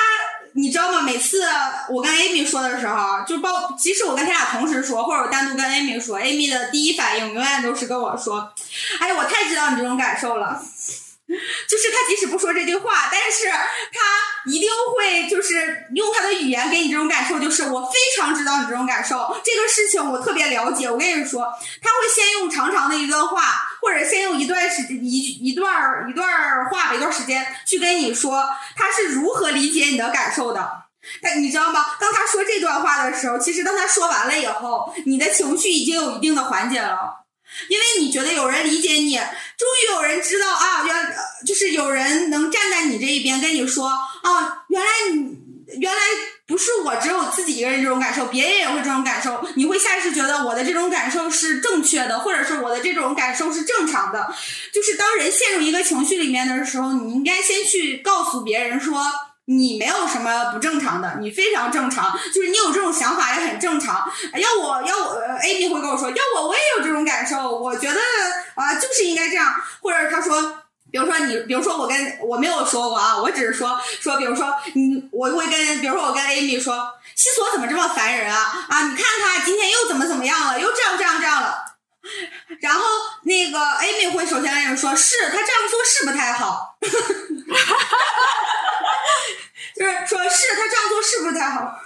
[0.55, 1.00] 你知道吗？
[1.00, 1.42] 每次
[1.88, 8.52] 我跟 Amy 说的时候，就包即使我跟他俩同时说，或者我单独跟 Amy 说，Amy 的第一反应永远都是跟我说
[9.00, 10.62] ：“哎，我太知道你这种感受了。”
[11.66, 20.90] 就是他即使不说这句话，但是他一定会就是用他的语言给你这种感受，就是我非常知道你这种感受，这个事情我特别了解。
[20.90, 21.45] 我跟你说，
[21.81, 23.42] 他会先用长长的一段话，
[23.81, 30.83] 或者先用一段时一一段一段话，一段时间去跟你说他是如何理解你的感受的。
[31.21, 31.85] 但你知道吗？
[31.99, 37.18] 当他说这段话的时候，其实当他说完了以后，你的情绪已经有一定的缓解了。
[37.68, 39.21] 因为你觉得有人理解你，
[39.62, 41.14] 终于有人知道啊，原
[41.46, 45.38] 就是有人能站在你这一边跟你说啊，原来你
[45.79, 46.01] 原来
[46.48, 49.40] 不是我只有自己一个人这种感受，别人也会这种感受。
[49.55, 54.35] 你会下意识觉得我的这种感受是正确的，或者是我的这种感受是正常的。
[54.75, 59.01] 就是当人陷入一个情绪里面的时候，你应该先去告诉别人说。
[59.46, 64.09] 你没有什么不正常的，你非常正常，就是你有这种想法也很正常。
[64.35, 67.98] 要我要我，Amy 会跟我说，要我我也有这种感受，我觉得
[68.55, 69.52] 啊就是应该这样。
[69.81, 70.40] 或者他说，
[70.92, 78.66] 比如说你，比如说我跟我没有说过啊，我只是说说，比如说你，我会跟，比如说我跟 Amy 说，西索怎么这么烦人啊？
[78.68, 81.62] 啊，你看他今天又怎么怎么样了，又这样这样这样了。
[82.61, 82.85] 然后
[83.23, 86.77] 那个 Amy 会首先跟你说，是他这样做是不太好。
[89.75, 91.81] 就是说，是他这样做是不太好？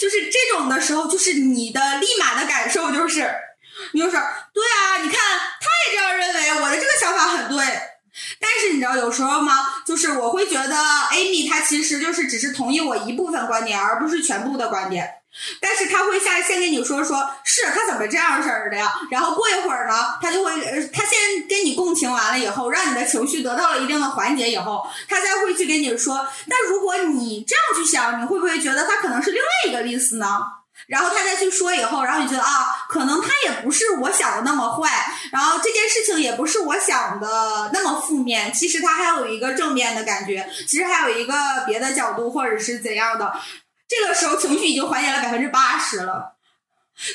[0.00, 3.30] 就是这种的时候，就是你的立马的感受就是，
[3.92, 5.20] 你就是对啊，你看
[5.60, 7.64] 他也这样认为，我的这个想法很对。
[8.38, 9.82] 但是你知道有时候吗？
[9.86, 10.76] 就是我会觉得
[11.12, 15.19] Amy 她其实就是只是同意我一部分观点，而不是全部的观点。
[15.60, 18.92] 但是他会下先跟你说说，是他怎么这样式儿的呀？
[19.10, 20.52] 然后过一会儿呢，他就会
[20.92, 26.26] 他先跟你共情完了以后，让你的情绪得到了一定的缓解以后，他再会去跟你说。
[26.48, 30.26] 但如果你这样去想，你会不会觉得他可能是另外一个意思呢？
[30.86, 34.90] 然后他再去说以后，然后你觉得啊，可能他也不是我想的那么坏，
[35.30, 41.34] 然后这件事情也不是我想的那么负面，其实他还有一个正面的感觉，其实还有一个
[41.66, 43.32] 别的角度或者是怎样的。
[43.90, 46.36] 这个时候情绪已经缓解了百分之八十了，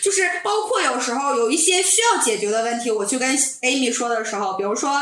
[0.04, 5.02] 就是包括有时候有一些需要解决的问题，我去跟 Amy 说的时候，比如说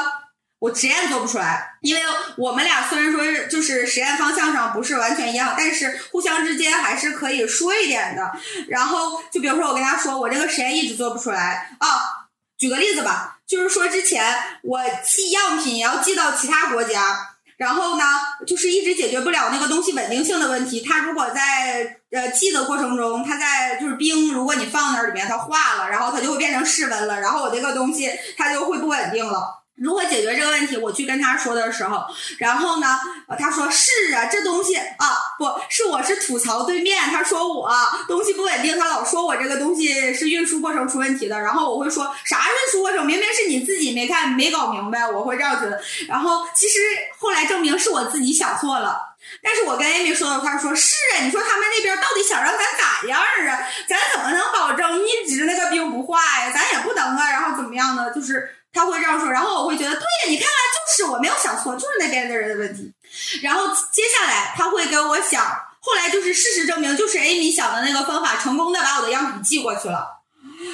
[0.60, 2.02] 我实验做不出来，因为
[2.38, 8.32] 我们俩虽然说就是实验方向上不是完全一样，但是互相之间还是可以说一点的。
[8.68, 14.32] 然后就比如说我跟他说，我这个实验一直做不出来啊，举个例子吧，就是说之前
[14.62, 17.32] 我寄样品也要寄到其他国家。
[17.64, 18.04] 然后呢，
[18.46, 20.82] 就是一直解决不了那个东西稳定性的问题。
[20.82, 29.63] 它如果在呃寄的过程中，它在就是冰，如果你放那儿里面它化了，然后它就会变成室温了，然后我这个东西它就会不稳定了。
[29.76, 30.78] 如何解决这个问题？
[30.78, 32.06] 我去跟他说的时候，
[32.38, 32.98] 然后呢，
[33.40, 37.70] 他说是啊，这东西啊，不是我是吐槽对面，他说我
[38.08, 45.82] 东西不稳定，他老说我这个东西是运输过程出问题的，然后我会说啥运输过程，明明是你自己没看没搞明白，我会这样觉得。
[46.08, 46.80] 然后其实
[47.18, 53.60] 后来证明是我自己想错了，但是我跟 Amy 说的话说是啊，你说他们那边到底想让咱咋样啊？
[53.88, 56.52] 咱怎么能保证一直那个冰不化呀？
[56.54, 58.12] 咱也不能啊，然后怎么样呢？
[58.14, 62.94] 就是他会这样说，然后我会觉得对呀，你看看就是我没有想错，就是那边的人的问题。
[63.42, 65.44] 然后接下来他会跟我讲，
[65.80, 70.13] 后来就是事实证明，就是 Amy 想的那个方法成功的把我的样品寄过去了。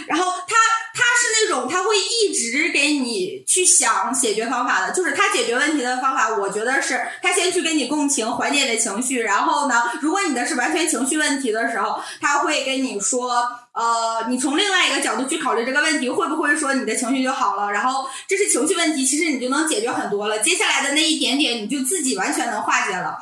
[0.07, 0.55] 然后他
[0.93, 13.31] 他是那种他会一直给你去想解决方法的，就是他解决问题的方法，我觉得是他先去跟你共情，缓解你的情绪，然后呢，如果你的是完全情绪问题的时候，他会跟你说，
[13.73, 17.71] 呃，你从另外一个角度去考虑这个问题，会不会说你的情绪就好了？
[17.71, 23.17] 然后这是情绪问题，其实你就能解决很多了，接下来的那一点点你就自己完全能化解了。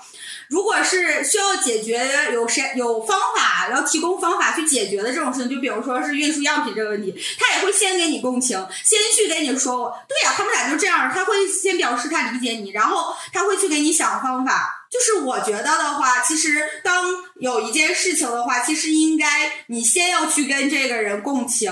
[0.50, 14.74] 如果是需要解决有谁有方法要提供方法去解决的这种事情，就比如说是运输样品这个问题，他也会先给你共情，先去给你说，对呀，他们俩就这样，他会先表示他理解你，然后他会去给你想方法。
[14.90, 17.06] 就是我觉得的话，其实当
[17.42, 21.70] 有一件事情的话，其实应该你先要去跟这个人共情，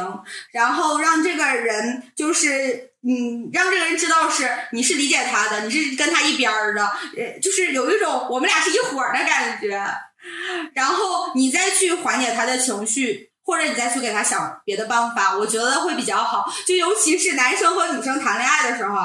[0.51, 6.83] 然后让这个人就是嗯，让这个人知道是你是理解他的，你是跟他一边儿的，
[7.15, 9.79] 呃，就是有一种我们俩是一伙儿的感觉，
[10.73, 16.51] 然后你再去缓解他的情绪，或者你再去给他想别的办法，我觉得会比较好。
[16.65, 18.97] 就尤其是男生和女生谈恋爱的时候。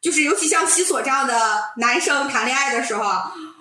[0.00, 3.08] 就是尤其像西索这样的男生谈恋爱的时候，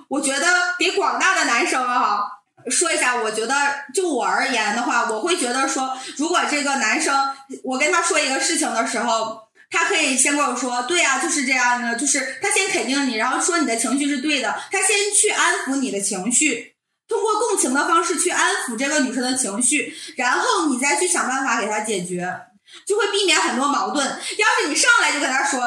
[0.07, 2.23] 我觉得给广大的男生啊
[2.69, 3.55] 说一下，我觉得
[3.93, 16.75] 就我而言的话，我会觉得说，如果这个男生我跟他说一个事情的时候，他可以先跟我说，对呀，就是这样的，就是他先肯定你，然后说你的情绪是对的，他先去安抚你的情绪，
[17.07, 22.27] 通过共情的方式去安抚这个女生的情绪，然后你再去想办法给他解决，
[22.85, 24.05] 就会避免很多矛盾。
[24.05, 25.61] 要是你上来就跟他说。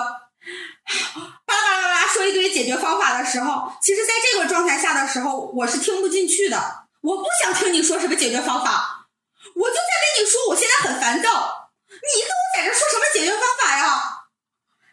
[1.47, 6.84] 巴拉巴拉巴拉说一堆解决方法的时候，其实在这个状态下的时候，我是听不进去的。
[7.05, 9.07] 我不想听你说什么解决方法，
[9.55, 9.81] 我就在
[10.17, 11.71] 跟你说，我现在很烦躁。
[11.87, 14.03] 你跟我在这说什么解决方法呀？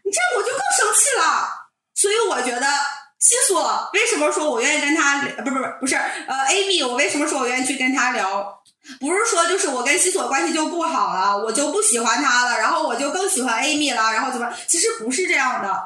[0.03, 1.69] 你这样我就更生气了。
[1.95, 2.67] 所以我觉得
[3.17, 8.61] 西索为什么说我愿意跟他，不不不不是呃 Amy，我为什么说我愿意去跟他聊？
[8.99, 14.51] 不是说就是我跟西索关系就不好了，我就不喜欢他了，然后我就更喜欢 Amy 了，然后怎么？
[14.67, 15.81] 其实不是这样的，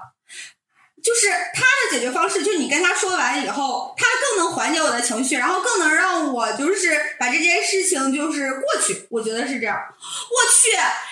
[1.06, 9.06] 就是他的解决方式，就你跟他说完以后，他更能缓解我的情绪，然后更能让我就是把这件事情就是过去。
[9.12, 9.78] 我觉得是这样。
[9.78, 10.72] 我去，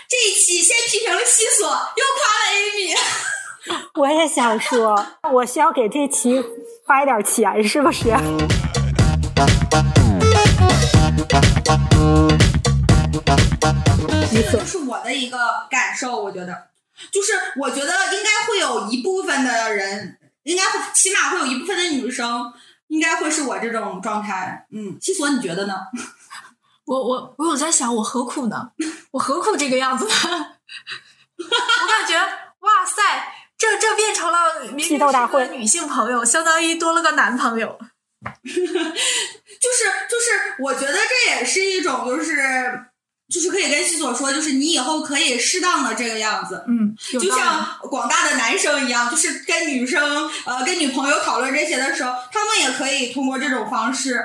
[0.10, 2.98] 这一期先批评了西索，又夸了 Amy。
[4.02, 6.44] 我也想说，我需要给这期
[6.88, 8.06] 花一点钱，是不是？
[14.34, 15.38] 这就是我的一个
[15.70, 16.73] 感受，我觉得，
[17.12, 22.52] 就是我觉得应该会有一部分的人，应该会起码会有一部分的女生，
[22.88, 24.66] 应该会是我这种状态。
[24.72, 25.76] 嗯，西索，你觉得呢？
[26.86, 28.72] 我我我有在想，我何苦呢？
[29.12, 30.12] 我何苦这个样子呢？
[31.38, 32.18] 我感觉，
[32.60, 33.02] 哇塞，
[33.58, 37.80] 这这变成了明明是个女性朋友，相当于多了个男朋友。
[38.44, 42.86] 就 是就是，我觉得这也是一种，就是
[43.30, 54.24] 就是可以跟西索说，就是你以后可以适当的这个样子，嗯，就像广大的男生一样，就是跟女生呃跟女朋友讨论这些的时候，他们也可以通过这种方式，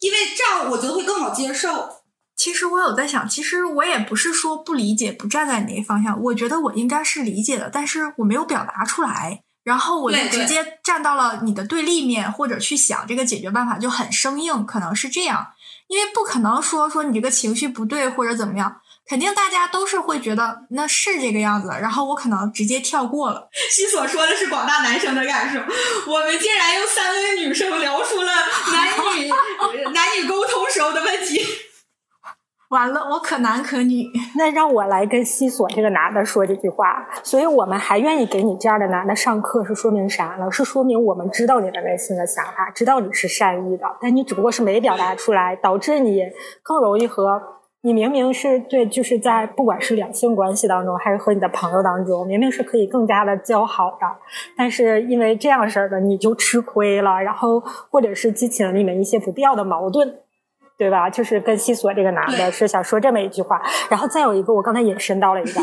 [0.00, 1.88] 因为这样我觉得会更好接受。
[2.36, 9.40] 其实我有在想，其实我也不是说不理解，不站在你那方向，我觉得我应该是理解的，但是我没有表达出来。
[9.62, 15.52] 然后我就直接站到了你的对立面，或者去想这个解决办法就很生硬，可能是这样，
[15.88, 18.74] 因为不可能说说你这个情绪不对或者怎么样，
[19.06, 23.48] 肯定大家都是会觉得那是这个样子，然后我可能直接跳过了。
[23.70, 25.60] 西所说的是广大男生的感受，
[26.10, 28.32] 我们竟然用三位女生聊出了
[28.72, 29.30] 男女
[29.92, 31.44] 男女沟通时候的问题。
[32.74, 34.04] 完了，我可男可女。
[34.36, 37.08] 那让我来跟西索这个男的说这句话。
[37.22, 40.50] 所以我们还愿意给你这样的男的上课，是说明啥呢？
[40.50, 46.20] 是说明我们知道你的内心的想法，知道你是善意的，但你只不过是没表达出来，导致你
[46.62, 47.40] 更容易和
[47.82, 54.06] 你明明是对，就是在不管是两性关系当中，还是和你的朋友当中，明明是可以更加的交好的，
[54.56, 57.60] 但是因为这样式儿的你就吃亏了，然后
[57.90, 60.20] 或者是激起了你们一些不必要的矛盾。
[60.76, 61.08] 对吧？
[61.08, 65.60] 就是跟西索这个男的是想说这么一句话，然后再有一个，我刚才引申到了一个，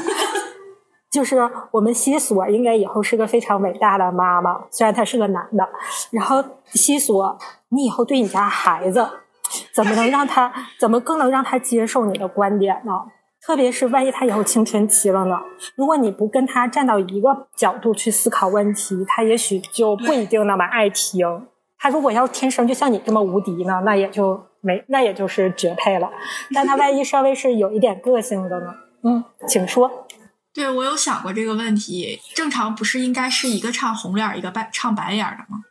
[1.11, 1.37] 就是
[1.71, 5.67] 我们西索应该以后是个非常伟大的妈妈，虽然他是个男的。
[6.11, 7.37] 然后西索，
[7.69, 9.05] 你以后对你家孩子，
[9.73, 12.91] 怎么能让他，怎么更能让他接受你的观点呢？
[13.45, 15.35] 特别是万一他以后青春期了呢？
[15.75, 21.47] 如果你不跟他站到一个角度去思考问题，他也许就不一定那么爱听。
[21.79, 26.09] 他如果要天生就像你这么无敌呢，那也就没，那也就是绝配了。
[26.53, 28.73] 但他万一稍微是有一点个性的呢？
[29.03, 30.07] 嗯，请说。
[30.53, 32.19] 对，我有想过这个问题。
[32.35, 35.61] 正常不是应该是一个唱红脸，一个白唱白脸的吗？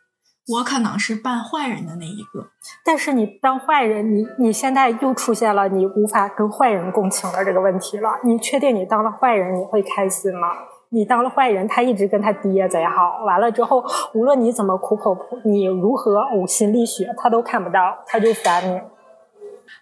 [0.47, 2.49] 我可能是扮坏人的那一个。
[2.83, 8.09] 但是你当坏人，你你现在又出现了你无法跟坏人共情的这个问题了。
[8.23, 10.49] 你确定你当了坏人你会开心吗？
[10.93, 13.81] 你当了坏人，他一直跟他爹贼好，完了之后，
[14.13, 18.81] 无论你怎么苦口婆，你如何呕心沥血，他都看不到，他就烦你。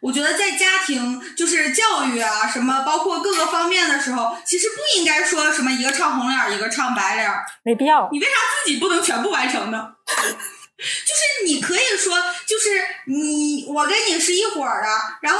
[0.01, 7.27] 我觉得在家庭就是教育啊，什么包括各个方面的时候，其实不应该说什么一个唱红脸，一个唱白脸，
[7.63, 8.07] 没必要。
[8.11, 8.31] 你为啥
[8.63, 9.93] 自己不能全部完成呢？
[10.05, 12.69] 就是你可以说，就是
[13.07, 14.87] 你我跟你是一伙儿的，
[15.21, 15.39] 然后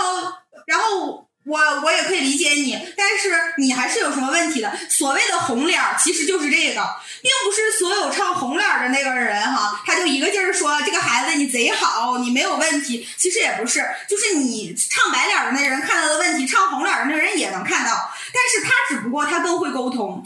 [0.65, 1.28] 然后。
[1.49, 4.71] 我我也可以理解你，但是你还是有什么问题的。
[4.87, 6.87] 所谓的红脸儿，其实就是这个，
[7.23, 13.07] 并不是所有唱红脸儿的那个人哈，他就一个劲儿说这个孩子你贼好，你没有问题。
[13.17, 17.91] 其实也不是，就是你唱白脸儿的那个人看到的问题，唱红脸儿的那个人也能看到，
[18.31, 20.23] 但是他只不过他更会沟通。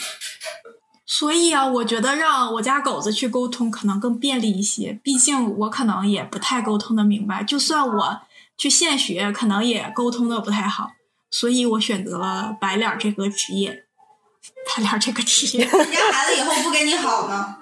[1.05, 8.21] 所以啊，我觉得让我家狗子去沟通可能更便利一些，毕竟我可能也不太沟通的明白，就算我
[8.57, 10.91] 去现学，可能也沟通的不太好。
[11.33, 13.85] 所以我选择了白脸这个职业，
[14.67, 15.65] 白脸这个职业。
[15.65, 17.55] 你家孩子以后不跟你好呢？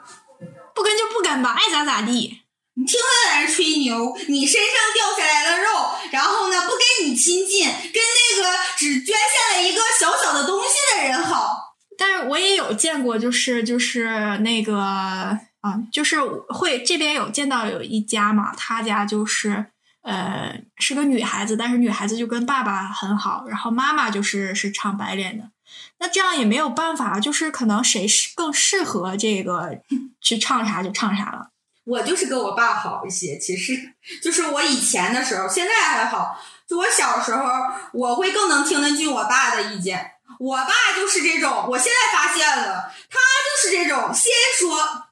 [0.76, 2.42] 不跟就不跟吧，爱咋咋地。
[2.74, 5.70] 你听他在那吹牛，你身上掉下来的肉，
[6.12, 11.74] 然后呢不跟你亲近，跟那个只捐献了一个小小的东西的人好。
[11.98, 19.68] 但是我也有见过，就是就是那个啊，就是会这边有见到有一家嘛，他家就是。
[20.02, 25.52] 呃，是个女孩子，但是女孩子就跟爸爸很好，然后妈妈就是是唱白脸的，
[26.00, 29.80] 那这样也没有办法，就是可能谁是更适合这个
[30.20, 31.50] 去唱啥就唱啥了。
[31.84, 36.40] 我就是跟我爸好一些，其实就是我以前的时候，现在还好。
[36.68, 37.44] 就我小时候，
[37.92, 40.12] 我会更能听得进我爸的意见。
[40.40, 45.06] 我爸就是这种，我现在发现了，他就是这种，先说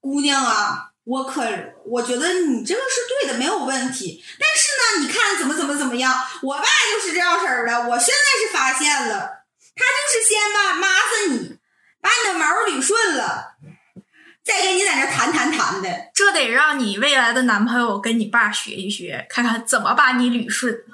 [0.00, 0.87] 姑娘啊。
[1.08, 1.42] 我可
[1.86, 4.22] 我觉得你这个是对的，没有问题。
[4.38, 7.88] 但是呢，你看怎么怎么怎么样，我爸就是这样式儿的。
[7.88, 9.44] 我现在是发现了，
[9.74, 11.58] 他就是先吧麻死你，
[12.02, 13.54] 把你的毛捋顺了，
[14.44, 15.88] 再跟你在那谈谈谈的。
[16.14, 20.84] 这得让你未来的男朋友跟你爸学一学，看看怎么把你捋顺，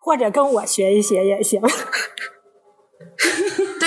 [0.00, 1.62] 或者跟我学一学也行。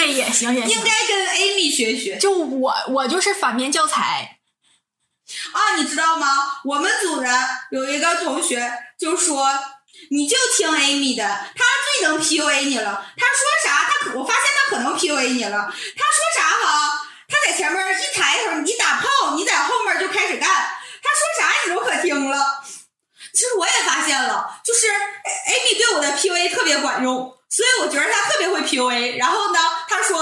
[0.04, 0.70] 对，也行，也行。
[0.70, 2.18] 应该跟 Amy 学学。
[2.18, 4.40] 就我，我就是反面教材。
[5.54, 6.60] 啊，你知道吗？
[6.66, 7.30] 我们组的
[7.72, 9.48] 有一个同学就说
[10.12, 13.06] ：“你就听 Amy 的，他最能 PUA 你了。
[13.18, 15.58] 他说啥，他可我发现他可能 PUA 你了。
[15.58, 17.08] 他说啥哈？
[17.28, 20.50] 他在前面一抬头，你打炮，你在后面就开始干。
[20.50, 22.64] 他说啥你都可听了。
[23.34, 30.20] 其实我也发现了，就是 Amy 对我的 PUA 特别管用。”所以我觉得他特别会 PUA，然后呢，他说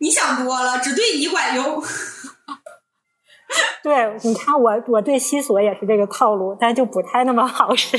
[0.00, 1.82] 你想多了，只对你管用。
[3.82, 7.98] 对，你看我，我对西索也是这个套路，但就不太那么好使，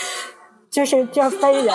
[0.70, 1.74] 就是这分人。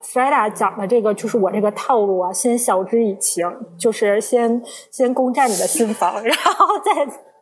[0.00, 3.44] 弗莱达讲的这个就是我这个套路啊，先晓之以情，
[3.78, 7.33] 就是先先攻占你的心房，然后再。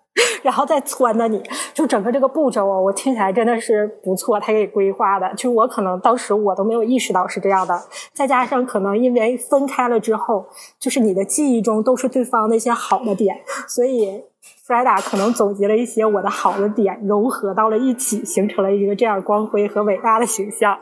[0.43, 1.43] 然后再撺掇你，
[1.73, 5.33] 就整个这个步骤啊，我听起来真的是不错，他给规划的。
[5.35, 7.81] 就我可能当时我都没有意识到是这样的，
[8.13, 10.47] 再加上可能因为分开了之后，
[10.79, 14.23] 就是你的记忆中都是对方那些好的点，所以
[14.65, 20.79] 弗莱达可能总结了一些我的好的点，融合到了一起，形成了一个这样光辉和伟大的形象。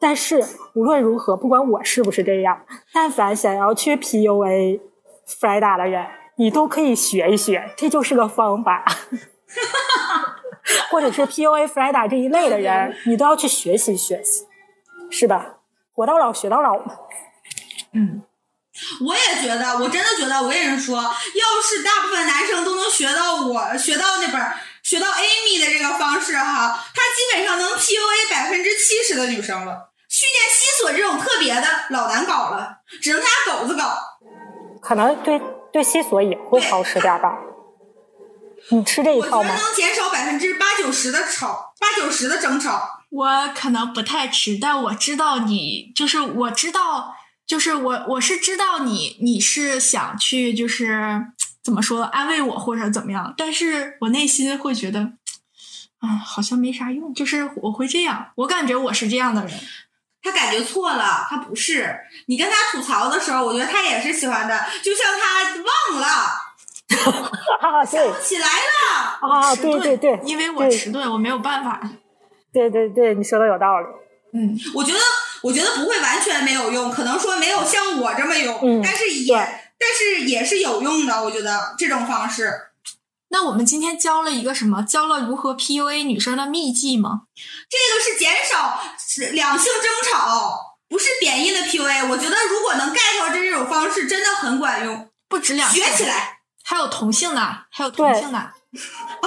[0.00, 0.42] 但是
[0.74, 2.62] 无论如何，不管我是不是这样，
[2.92, 4.80] 但凡想要去 PUA
[5.26, 6.04] 弗莱达的人。
[6.38, 8.84] 你都可以学一学，这就是个方法。
[10.90, 14.46] 或者是 PUA Freda 这一类的人，你都要去学习学习，
[15.10, 15.58] 是吧？
[15.94, 16.96] 活到老学到老嘛。
[17.92, 18.22] 嗯，
[19.06, 24.40] 我也觉得，我真的觉得，我也是说，要是大部分男生都能学到我学到那本
[24.82, 29.92] 学到 Amy 的这个方式哈，他基本上能 PUA 百分之七十的女生了。
[30.08, 33.96] 去年西索这种特别的老难搞了，只能他家狗子搞。
[34.82, 35.40] 可能对。
[35.76, 37.36] 对西索也会好使点吧？
[38.70, 39.50] 你吃这一套吗？
[39.50, 43.02] 我觉得能减少百分之八九十的吵，八九十的争吵。
[43.10, 47.14] 我可能不太吃，但我知道你就是我知道
[47.46, 51.26] 就是我我是知道你你是想去就是
[51.62, 55.12] 怎么说安慰我或者怎么样，但是我内心会觉得，
[55.98, 57.12] 啊，好像没啥用。
[57.12, 59.60] 就是我会这样，我感觉我是这样的人。
[60.26, 61.96] 他感觉错了，他不是。
[62.26, 65.44] 你跟他吐槽的时候，我觉得他也是喜欢的，就像他
[65.94, 66.06] 忘了
[67.60, 69.28] 啊，对，起来了。
[69.28, 71.80] 啊，对对对，因为我迟钝，我没有办法。
[72.52, 73.86] 对对对，你说的有道理。
[74.32, 74.98] 嗯，我觉得，
[75.42, 79.34] 我觉得不会完全没有用，可能说没有像我这么用，嗯但是也，
[79.78, 81.24] 但是也是有用的。
[81.24, 82.52] 我觉得这种方式，
[83.28, 84.82] 那我们今天教了一个什么？
[84.82, 87.22] 教了如何 PUA 女生的秘技吗？
[87.68, 88.80] 这个是减少
[89.32, 90.58] 两性争吵，
[90.88, 92.08] 不是贬义的 PUA。
[92.10, 96.38] 我觉得如果能 get 这种方式，真的很管用，不止两性学起来。
[96.64, 97.40] 还有同性的，
[97.70, 98.50] 还有同性的。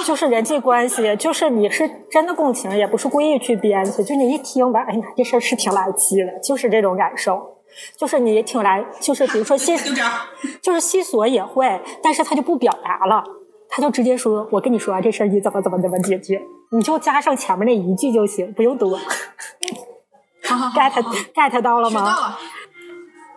[0.04, 7.56] 就是人际关系，就是你是真的共情，也不是故意去编去，就你一听吧，哎呀，这事儿是挺来气的，就是这种感受。
[7.96, 10.20] 就是你挺来，就是比如说西，就这样，
[10.60, 13.24] 就是西索也会，但是他就不表达了，
[13.70, 16.40] 他就直接说：“我跟你说啊，这事儿你怎么怎么怎么解决，
[16.72, 18.98] 你就加上前面那一句就行，不用多。
[20.44, 20.92] 好好好 get
[21.34, 22.02] get 到了吗？
[22.04, 22.38] 了。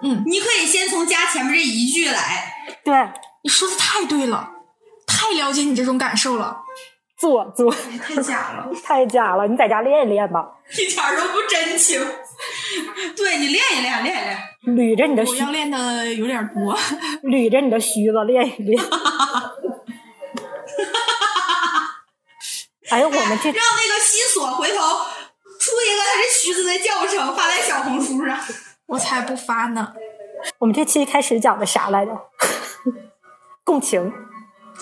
[0.02, 2.54] 嗯，你可以先从加前面这一句来。
[2.84, 2.94] 对，
[3.44, 4.50] 你说的太对了，
[5.06, 6.62] 太了解你这种感受了。
[7.16, 12.02] 做做太假了， 太假了，你在家练一练吧， 一点都不真情。
[13.16, 14.38] 对你练一练，练一练。
[14.76, 16.76] 捋着你的须，我要练的有点多。
[17.24, 18.84] 捋着你的须子练一练。
[22.94, 24.78] 哎呀，我们这 让那个西索回头
[25.60, 28.40] 出一个他这须子的教程发在小红书上。
[28.86, 29.94] 我才不发呢。
[30.60, 32.12] 我们这期开始讲的啥来着？
[33.64, 34.14] 共情。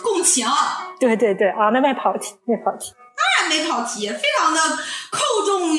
[0.04, 0.46] 共情，
[1.00, 2.94] 对对对啊，那没跑题，没跑题。
[3.16, 4.60] 当然没跑题，非常的
[5.12, 5.70] 扣中，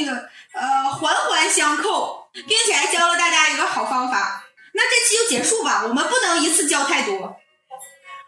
[0.54, 4.44] 呃，环环相扣，并且还教了大家一个好方法。
[4.74, 7.36] 那这期就结束吧，我们不能一次教太多，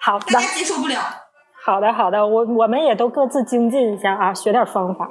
[0.01, 1.24] 好的大，家接受不了。
[1.65, 5.09] 好的，好的，我我们也都各自精进一下啊，学点方法。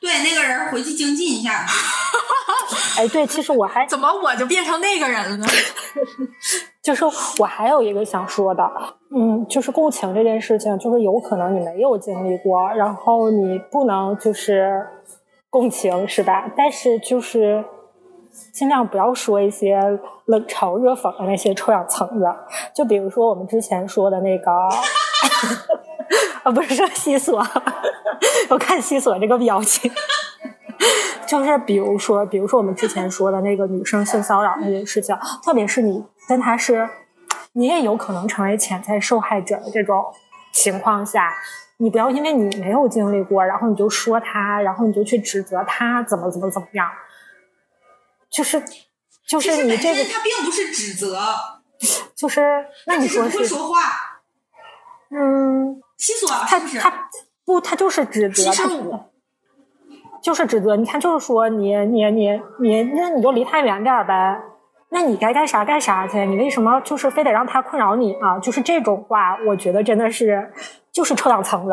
[0.00, 1.50] 对，那个人回去精进一下。
[2.96, 5.46] 哎，对，其实我还怎么我就变成那个人了呢？
[6.82, 7.04] 就是
[7.38, 8.62] 我还有一个想说的，
[9.14, 14.86] 嗯，就是共情这件事情，就是有可能你没有经历过，然后你不能就是
[15.50, 16.50] 共情，是吧？
[16.56, 17.62] 但是就是
[18.52, 19.78] 尽量不要说一些
[20.26, 22.24] 冷嘲热讽的那些臭氧层子，
[22.74, 24.50] 就比如说我们之前说的那个，
[26.44, 27.44] 啊，不是说西索，
[28.50, 29.90] 我看西索这个表情。
[31.26, 36.88] 就是比如说，比如说我们之前说的那个女生性骚扰那件事情，特别是你跟他是，
[37.52, 40.04] 你也有可能成为潜在受害者的这种
[40.52, 41.32] 情况下，
[41.78, 46.90] 你不要因为你没有经历过，然后你就说他，然后你就去指责他怎么怎么怎么样，
[48.30, 48.62] 就是
[49.26, 51.18] 就是你这个身他并不是指责，
[52.14, 54.13] 就是那你说是不会说话。
[55.16, 56.78] 嗯，西索他是不是？
[56.78, 57.08] 他
[57.44, 58.50] 不，他就是指责，
[60.22, 60.76] 就是指责。
[60.76, 64.40] 你看，就是说你你你你，那你就离他远点儿呗。
[64.90, 68.38] 那你该干啥干啥去，你为什么就是非得让他困扰你啊？
[68.38, 70.52] 就是这种话，我觉得真的是
[70.92, 71.72] 就是臭氧层子。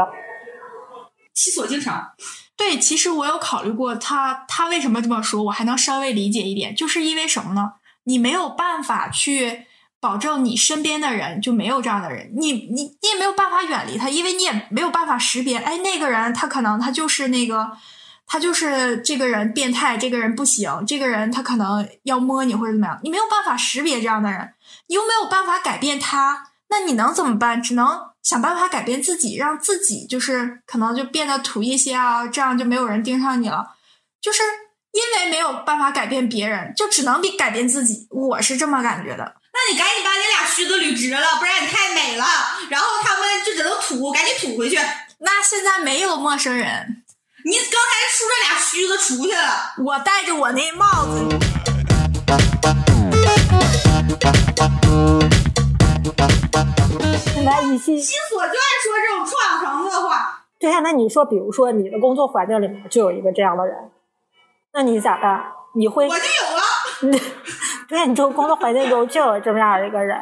[1.33, 2.11] 七索经常
[2.57, 7.73] 对，其实我有考虑过他，他为什么这么说，我还能稍微理解一点，就是因为什么呢？
[8.03, 9.65] 你没有办法去
[10.01, 17.71] 保证你身边的人就没有这样的人，你你你也没有办法远离他，因为你也没有办法识别，哎，那个人他可能他就是那个，
[18.25, 24.53] 他就是这个人变态，这个人不行，这个人他可能要摸你或者怎么样，你没有办法识别这样的人，
[24.87, 27.61] 你又没有办法改变他，那你能怎么办？
[27.61, 27.87] 只能
[28.23, 33.75] 想办法改变自己，让自己就是可能就变得土一些啊，这样就没有人盯上你了。
[34.19, 34.41] 就是
[34.91, 38.07] 因为没有办法改变别人，就只能比改变自己。
[38.09, 39.35] 我是这么感觉的。
[39.53, 42.25] 那你赶紧把你俩须子捋直了，不然你太美了。
[42.69, 44.77] 然后他们就只能吐，赶紧吐回去。
[45.19, 47.03] 那现在没有陌生人，
[47.45, 51.27] 你刚才梳着俩须子出去了，我戴着我那帽子，
[57.43, 60.45] 来，一起西索就爱说这种创成的话。
[60.59, 63.75] 对呀、那你说，比如说你的工作环境里面就有一个这样的人，
[64.73, 65.43] 那你咋办？
[65.73, 66.61] 你会我就有了，
[67.91, 70.17] 对，你这个工作环境中就有这么样的一个人，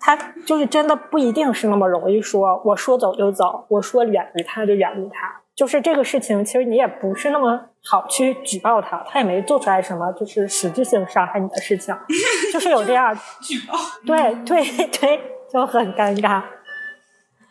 [0.00, 5.40] 他就是真的不一定是那么容易说，我说走就走，我说远离他就远离他。
[5.54, 11.94] 就是这个事情，其实你也不是那么好去举报他，他也没做出来什么就是实质性伤害你的事情，
[12.52, 15.20] 就是有这样，举报对对对，
[15.52, 16.42] 就很尴尬。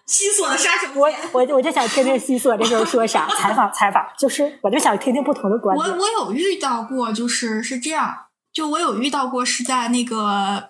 [0.08, 1.16] 西索的杀手我锏。
[1.32, 5.98] 我我就想听听西索这时候说啥， 采访采访，就是我就想听听不同的观点我点。
[5.98, 8.14] 我有遇到过，就是是这样，
[8.54, 10.70] 就我有遇到过是在那个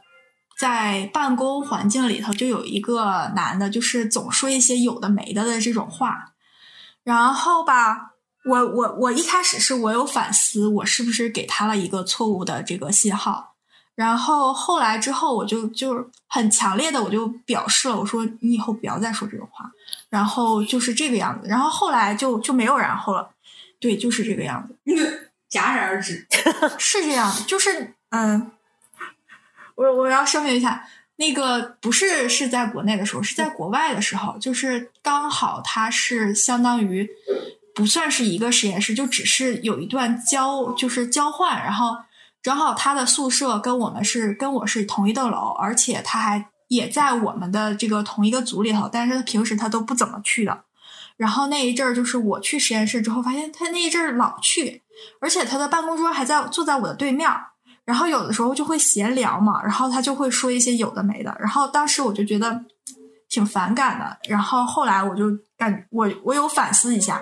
[0.60, 6.34] 在办公环境里头，就有一个男的，就是总说一些有的没的的这种话，
[7.04, 8.12] 然后吧，
[8.46, 13.56] 我我我一开始是我有反思，我是不是给他了一个错误的这个信号，
[13.96, 19.72] 然后后来之后我就就很强烈的我就表示了，我说你以后不要再说这种话，
[20.10, 23.32] 然后就是这个样子，然后后来就就没有然后了，
[23.80, 24.78] 对，就是这个样子。
[25.52, 26.26] 戛然而止，
[26.80, 28.52] 是这样，就是嗯，
[29.76, 30.88] 我我要声明一下，
[31.18, 37.10] 那个不是是在国内的时候，是在国外的时候，就是刚好他是相当于
[37.76, 41.98] 不算是一个实验室，就只是有一段交就是交换，然后
[42.42, 50.64] 正好他的宿舍跟我们是跟我是同一栋楼，而且他还也在我们的这个同一个组里头，但是他平时他都不怎么去的。
[51.18, 54.82] 然后那一阵儿，就是我去实验室之后，发现他那一阵儿老去，
[55.20, 57.30] 而且他的办公桌还在坐在我的对面。
[57.84, 61.36] 然后有的时候就会闲聊嘛，然后他就会说一些有的没的。
[61.40, 62.64] 然后当时我就觉得
[63.28, 64.18] 挺反感的。
[64.30, 65.26] 然后后来我就
[65.58, 67.22] 感我我有反思一下，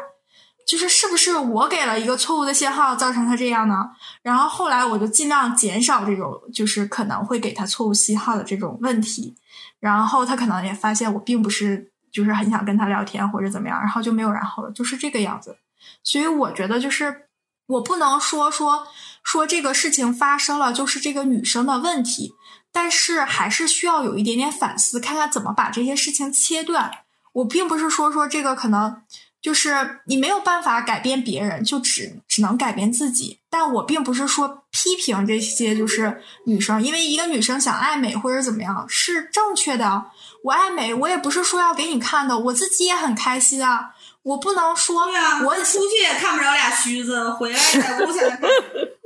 [0.68, 3.90] 就是是不是我给了一个错误的信号，造成他这样呢？
[4.22, 9.36] 然后后来我就尽量减少这种就是可能会给他错误信号的这种问题。
[9.80, 11.92] 然后他可能也发现我并不是。
[12.12, 15.56] 就是很想跟他聊天或者怎么样，然后就没有然后了，就是这个样子。
[16.04, 17.29] 所以我觉得，就是
[17.70, 18.88] 我不能说说
[19.24, 22.34] 说这个事情发生了就是这个女生的问题，
[22.72, 26.92] 但是还是需要有一点点反思，看看怎么把这些事情切断。
[27.34, 29.04] 我并不是说说这个可能
[29.40, 33.40] 就是你没有办法改变别人，就只只能改变自己。
[33.52, 40.06] 但我并不是说批评这些就是女生，因为一个女生想爱美或者怎么样是正确的。
[40.44, 43.92] 我爱美，我也不是说要给你看的，我自己也很开心啊。
[44.24, 45.04] 我不能说，
[45.46, 48.40] 我出去也看不着俩须子，回来在屋才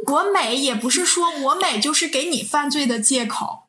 [0.08, 3.64] 我 美也不是说我美就是给你犯罪的借口，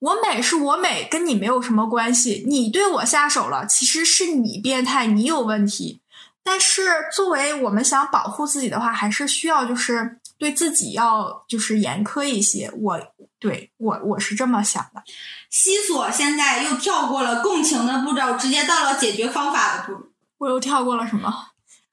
[0.00, 2.44] 我美是我美，跟你没有什么关系。
[2.48, 6.00] 你对我下手了，其实是你变态，你有问题。
[6.44, 12.68] 但是作为我们想保护自己的话，还是需要就是对自己要就是严苛一些。
[12.74, 13.00] 我
[13.38, 15.02] 对我我是这么想的。
[15.48, 20.08] 西索现在又跳过了共情的步骤，直接到了解决方法的步骤。
[20.42, 21.32] 我又跳过了什么？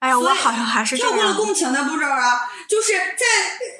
[0.00, 2.40] 哎呀，我好像还是跳过了共情的步骤啊！
[2.68, 3.24] 就是在，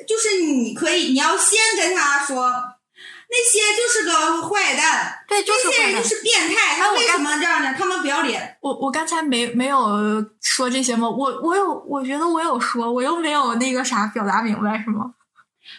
[0.07, 7.75] 就是你可以，你要先跟他说，那些就是个坏蛋，对，就是那些人就是变态，他为什么这样呢？
[7.77, 8.57] 他们不要脸。
[8.61, 11.09] 我我刚才没没有说这些吗？
[11.09, 15.14] 我我有，我觉得我有说，我又没有那个啥表达明白，是吗？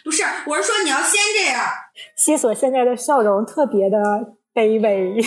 [0.04, 1.64] 不是，我是说你要先这样。
[2.16, 3.98] 西索现在的笑容特别的
[4.54, 5.22] 卑微，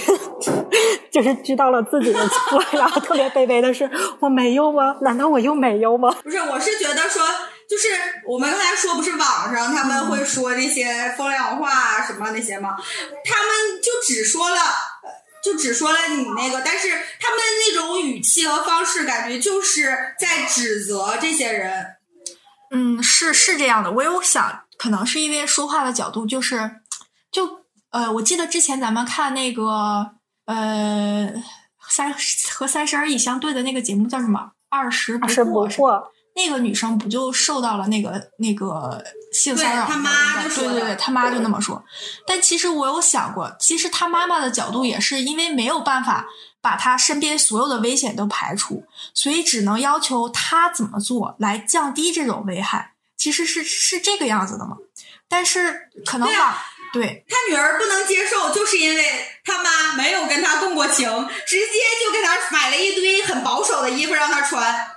[1.12, 4.98] 就是知道了自己的错， 然后特别卑微的是，我没有吗？
[5.02, 6.16] 难道我又没有吗？
[6.24, 7.24] 不是，我是觉得说，
[7.70, 7.88] 就是
[8.28, 12.76] 我们刚才说，不是网上他们会说那些风凉话什么那些吗？
[13.24, 14.58] 他们就只说了，
[15.44, 21.96] 就只说了你那个，但是他们那种语气和方式，感觉就是在指责这些人。
[22.72, 26.72] 嗯，是是这样的，我有想，可能是因为说话的角度，就是，
[27.32, 27.65] 就
[27.96, 30.12] 呃，我记得之前咱们看那个
[30.46, 31.34] 呃
[31.90, 32.14] 三
[32.52, 34.52] 和三十而已相对的那个节目叫什么？
[34.70, 36.04] 二十不惑，
[36.36, 39.86] 那个女生不就受到了那个那个性骚扰？
[39.86, 41.82] 他妈就对对对，他妈就那么说。
[42.28, 46.28] 但其实我有想过，其实他妈妈的角度也是因为没有办法。
[46.62, 52.96] 把他身边所有的危险都排除，所以只能要求他怎么做来降低这种危害。
[53.16, 54.76] 其实是是这个样子的嘛？
[55.30, 56.66] 但是可能吧，
[56.96, 61.10] 对他女儿不能接受，就是因为他妈没有跟他共过情，
[61.46, 64.92] 直接就给他买了一堆很保守的衣服让他穿。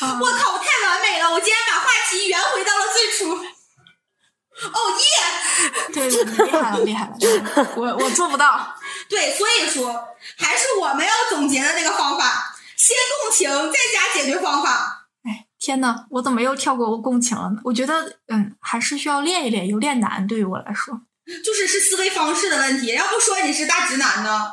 [0.00, 1.32] 我靠，太完美了！
[1.32, 3.34] 我竟然把话题圆回到了最初。
[3.34, 5.92] 哦耶！
[5.92, 7.16] 对对，厉害了，厉害了！
[7.76, 8.76] 我我做不到。
[9.08, 9.92] 对，所以说
[10.36, 15.08] 还是我们要总结的那个方法：先共情，再加解决方法。
[15.24, 17.60] 哎，天呐，我怎么又跳过共情了呢？
[17.64, 21.00] 我觉得，嗯，还是需要练一练，有点难，对于我来说。
[21.44, 22.94] 就是是思维方式的问题。
[22.94, 24.50] 要不说你是大直男呢？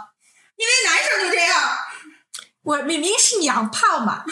[0.55, 1.77] 因为男生就这样。
[2.63, 4.23] 我明明是娘炮嘛。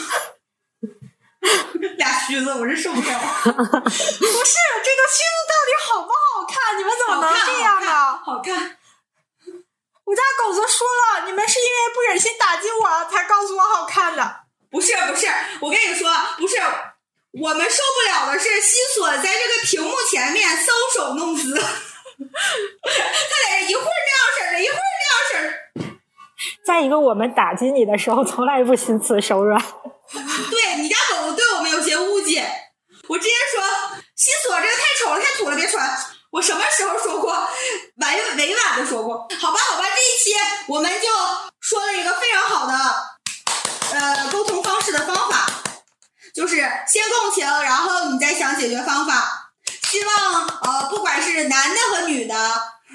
[1.98, 3.20] 俩须子，我是受不了。
[3.44, 6.78] 不是这个须子到底好不好看？
[6.78, 8.20] 你们怎么能这样呢？
[8.24, 8.78] 好看。
[10.04, 14.42] 我家狗子说了，你们是因为不忍心打击我才告诉我好看的。
[14.70, 15.28] 不是不是，
[15.62, 16.58] 我跟你说，不是，
[17.32, 21.64] 我们受不了的是西索在这个屏幕前面搔首弄姿，
[22.20, 25.96] 他在这一会儿这样式儿的，一会儿这样式儿。
[26.66, 29.60] 再一个，我们打击你的时候从来不心慈手软。
[30.12, 32.50] 对你家狗狗对我们有些误解，
[33.08, 33.62] 我直接说
[34.16, 35.88] 西索这个太丑了，太土了，别穿。
[36.32, 37.32] 我什么时候说过？
[37.32, 39.28] 委委婉的说过。
[39.40, 41.08] 好吧，好吧，这一期我们就
[41.60, 42.74] 说了一个非常好的
[43.94, 45.48] 呃沟通方式的方法，
[46.36, 46.58] 就是
[46.88, 49.39] 先共情，然后你再想解决方法。
[49.90, 52.36] 希望呃，不管是男的和女的，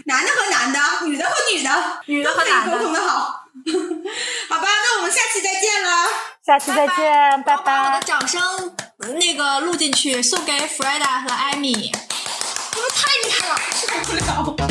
[0.05, 1.71] 男的和男的，女的和女的，
[2.07, 2.79] 女的都可以和男的。
[2.79, 3.41] 沟通的好。
[4.49, 6.07] 好吧，那我们下期再见了。
[6.47, 8.07] 下期再见，拜我把我拜的。
[8.07, 8.41] 掌声
[9.19, 11.93] 那个录进去，送给 Freda 和艾米，你们
[12.95, 14.55] 太厉害了，受不了。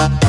[0.00, 0.27] Okay.